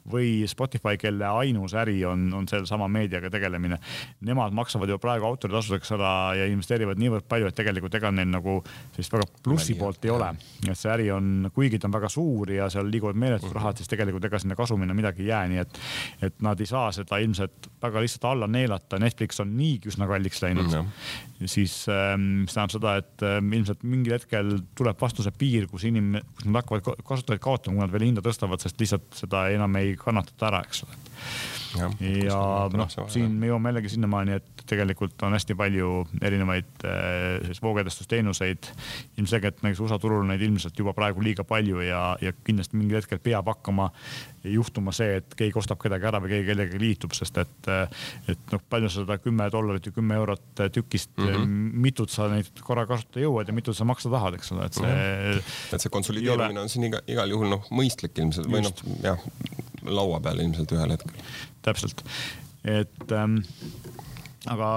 või 0.06 0.44
Spotify, 0.46 0.94
kelle 1.00 1.26
ainus 1.26 1.74
äri 1.74 1.96
on, 2.06 2.28
on 2.38 2.46
sellesama 2.46 2.86
meediaga 2.92 3.30
tegelemine. 3.32 3.80
Nemad 4.22 4.54
maksavad 4.54 4.92
ju 4.92 4.98
praegu 5.02 5.26
autoritasudeks 5.26 5.90
ära 5.96 6.12
ja 6.38 6.46
investeerivad 6.50 7.00
niivõrd 7.02 7.26
palju, 7.26 7.48
et 7.50 7.58
tegelikult 7.58 7.96
ega 7.98 8.12
neil 8.14 8.30
nagu 8.30 8.60
sellist 8.92 9.16
väga 9.16 9.26
plussi 9.42 9.74
poolt 9.78 10.06
ei 10.06 10.12
ole. 10.14 10.28
et 10.68 10.78
see 10.78 10.92
äri 10.92 11.08
on, 11.10 11.48
kuigi 11.54 11.82
ta 11.82 11.90
on 11.90 11.96
väga 11.96 12.12
suur 12.14 12.54
ja 12.54 12.70
seal 12.70 12.86
liiguvad 12.92 13.18
meeletud 13.18 13.50
rahad, 13.56 13.80
siis 13.80 13.90
tegelikult 13.90 14.30
ega 14.30 14.38
sinna 14.38 14.58
kasumina 14.58 14.94
midagi 14.94 15.26
ei 15.26 15.32
jää, 15.32 15.42
nii 15.50 15.62
et, 15.64 15.82
et 16.28 16.46
nad 16.46 16.62
ei 16.62 16.70
saa 16.70 16.92
seda 16.94 17.18
ilmselt 17.18 17.70
väga 17.82 18.04
lihtsalt 18.06 18.28
alla 18.30 18.46
neelata. 18.46 19.02
Netflix 19.02 19.42
on 19.42 19.56
niigi 19.58 19.90
üsna 19.90 20.06
kalliks 20.10 20.44
läinud 20.46 20.70
mm. 20.70 20.94
siis 21.50 21.74
ähm, 21.90 22.30
mis 22.44 22.54
tähendab 22.54 22.76
seda, 22.78 22.96
et 23.02 23.26
ähm, 23.26 23.50
ilmselt 23.58 23.82
mingil 23.82 24.14
hetkel 24.20 24.60
tuleb 24.78 25.02
vastu 25.02 25.26
see 25.26 25.34
piir, 25.42 25.66
kus 25.72 25.86
inim-, 25.88 26.20
kus 26.36 26.46
nad 26.48 26.60
hakkavad 26.60 27.02
kasutajaid 27.08 27.42
kaotama, 27.42 27.78
kui 27.78 27.86
nad 27.86 27.94
veel 27.94 28.06
hinda 28.10 28.24
tõstavad, 28.24 28.62
sest 28.62 28.80
lihtsalt 28.80 29.08
seda 29.22 29.46
enam 29.54 29.80
ei 29.80 29.96
kannatata 29.98 30.50
ära, 30.50 30.62
eks 30.68 30.84
ole. 30.86 31.00
Ja, 31.78 31.88
ja 32.00 32.38
noh, 32.76 32.90
siin 33.12 33.32
me 33.38 33.48
jõuame 33.50 33.72
jällegi 33.72 33.92
sinnamaani, 33.94 34.38
et 34.40 34.64
tegelikult 34.68 35.22
on 35.26 35.36
hästi 35.36 35.56
palju 35.58 35.90
erinevaid 36.22 36.86
äh, 36.88 37.52
voogedastusteenuseid. 37.62 38.70
ilmselgelt 39.18 39.62
näiteks 39.62 39.80
USA 39.84 39.98
turul 40.02 40.26
neid 40.28 40.42
ilmselt 40.42 40.78
juba 40.78 40.94
praegu 40.96 41.22
liiga 41.24 41.44
palju 41.44 41.80
ja, 41.84 42.02
ja 42.20 42.32
kindlasti 42.44 42.78
mingil 42.78 43.00
hetkel 43.00 43.20
peab 43.22 43.48
hakkama 43.52 43.90
juhtuma 44.44 44.92
see, 44.94 45.18
et 45.20 45.36
keegi 45.38 45.58
ostab 45.58 45.80
kedagi 45.82 46.08
ära 46.08 46.20
või 46.22 46.32
keegi 46.34 46.48
kellegagi 46.50 46.80
liitub, 46.82 47.14
sest 47.14 47.38
et, 47.42 47.68
et 48.32 48.54
noh, 48.54 48.62
palju 48.70 48.90
sa 48.90 49.04
seda 49.04 49.18
kümme 49.22 49.46
dollarit 49.54 49.86
või 49.88 49.98
kümme 50.00 50.18
eurot 50.18 50.64
tükist 50.74 51.12
mm, 51.16 51.28
-hmm. 51.28 51.82
mitut 51.86 52.10
sa 52.10 52.28
neid 52.32 52.50
korra 52.66 52.86
kasutada 52.90 53.22
jõuad 53.22 53.48
ja 53.48 53.54
mitut 53.54 53.78
sa 53.78 53.86
maksta 53.88 54.10
tahad, 54.12 54.38
eks 54.38 54.52
ole, 54.54 54.66
et 54.66 54.78
see 54.78 54.88
mm. 54.88 55.38
-hmm. 55.38 55.74
et 55.76 55.84
see 55.86 55.94
konsolideerimine 55.94 56.58
ole... 56.58 56.66
on 56.66 56.72
siin 56.72 56.88
iga, 56.90 57.02
igal 57.06 57.30
juhul 57.30 57.52
noh, 57.54 57.68
mõistlik 57.70 58.18
ilmselt 58.18 58.50
või 58.50 58.64
noh, 58.66 58.82
jah, 59.04 59.22
laua 59.86 60.20
peal 60.24 60.42
ilmselt 60.44 60.74
ühel 60.76 60.94
hetkel. 60.94 61.32
täpselt, 61.62 62.04
et 62.64 63.14
ähm, 63.16 63.40
aga 64.50 64.68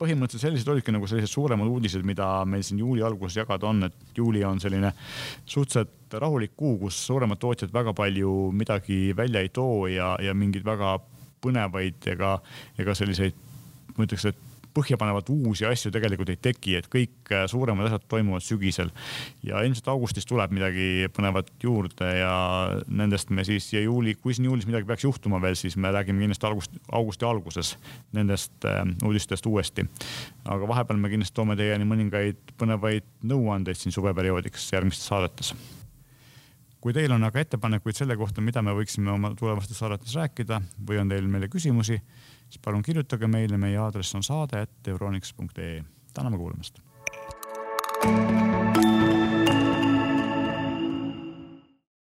põhimõtteliselt 0.00 0.46
sellised 0.48 0.68
olidki 0.72 0.92
nagu 0.94 1.08
sellised 1.08 1.32
suuremad 1.32 1.68
uudised, 1.68 2.04
mida 2.06 2.26
meil 2.48 2.64
siin 2.64 2.80
juuli 2.80 3.04
alguses 3.04 3.36
jagada 3.42 3.68
on, 3.68 3.84
et 3.90 4.16
juuli 4.16 4.42
on 4.46 4.60
selline 4.62 4.92
suhteliselt 5.44 6.16
rahulik 6.20 6.56
kuu, 6.56 6.78
kus 6.80 6.98
suuremad 7.06 7.38
tootjad 7.40 7.72
väga 7.74 7.92
palju 7.96 8.50
midagi 8.56 9.10
välja 9.16 9.44
ei 9.44 9.52
too 9.54 9.86
ja, 9.92 10.14
ja 10.22 10.34
mingeid 10.34 10.64
väga 10.66 10.96
põnevaid 11.44 12.08
ega, 12.12 12.38
ega 12.80 12.96
selliseid, 12.96 13.36
ma 13.96 14.06
ütleks, 14.06 14.26
et 14.32 14.49
põhjapanevat 14.74 15.30
uusi 15.32 15.66
asju 15.68 15.92
tegelikult 15.94 16.32
ei 16.32 16.38
teki, 16.40 16.76
et 16.80 16.88
kõik 16.92 17.32
äh, 17.34 17.46
suuremad 17.50 17.88
asjad 17.88 18.04
toimuvad 18.10 18.44
sügisel. 18.44 18.92
ja 19.46 19.62
ilmselt 19.66 19.88
augustis 19.88 20.26
tuleb 20.28 20.52
midagi 20.54 21.08
põnevat 21.16 21.50
juurde 21.62 22.10
ja 22.18 22.34
nendest 22.88 23.30
me 23.30 23.44
siis 23.44 23.72
ja 23.72 23.82
juuli, 23.84 24.14
kui 24.14 24.34
siin 24.34 24.50
juulis 24.50 24.68
midagi 24.68 24.88
peaks 24.88 25.04
juhtuma 25.04 25.40
veel, 25.42 25.56
siis 25.58 25.76
me 25.76 25.92
räägime 25.92 26.22
kindlasti 26.22 26.46
august, 26.46 26.78
augusti 26.92 27.28
alguses 27.28 27.74
nendest 28.16 28.68
äh, 28.68 28.84
uudistest 29.04 29.46
uuesti. 29.46 29.86
aga 30.44 30.68
vahepeal 30.68 30.98
me 30.98 31.12
kindlasti 31.12 31.34
toome 31.34 31.56
teieni 31.56 31.88
mõningaid 31.88 32.56
põnevaid 32.58 33.06
nõuandeid 33.22 33.78
siin 33.78 33.94
suveperioodiks 33.94 34.72
järgmistes 34.72 35.06
saadetes 35.10 35.54
kui 36.80 36.94
teil 36.96 37.12
on 37.12 37.24
aga 37.26 37.42
ettepanekuid 37.42 37.96
selle 37.96 38.16
kohta, 38.16 38.40
mida 38.44 38.62
me 38.64 38.72
võiksime 38.76 39.12
oma 39.12 39.34
tulevastes 39.38 39.78
saadetes 39.82 40.14
rääkida 40.16 40.60
või 40.88 41.00
on 41.02 41.12
teil 41.12 41.26
meile 41.28 41.50
küsimusi, 41.52 42.00
siis 42.50 42.60
palun 42.64 42.82
kirjutage 42.82 43.30
meile, 43.30 43.58
meie 43.58 43.78
aadress 43.78 44.14
on 44.14 44.26
saade.euroniks.ee. 44.26 45.84
täname 46.14 46.36
kuulamast. 46.36 46.80
thank 48.02 48.64
you 48.64 48.69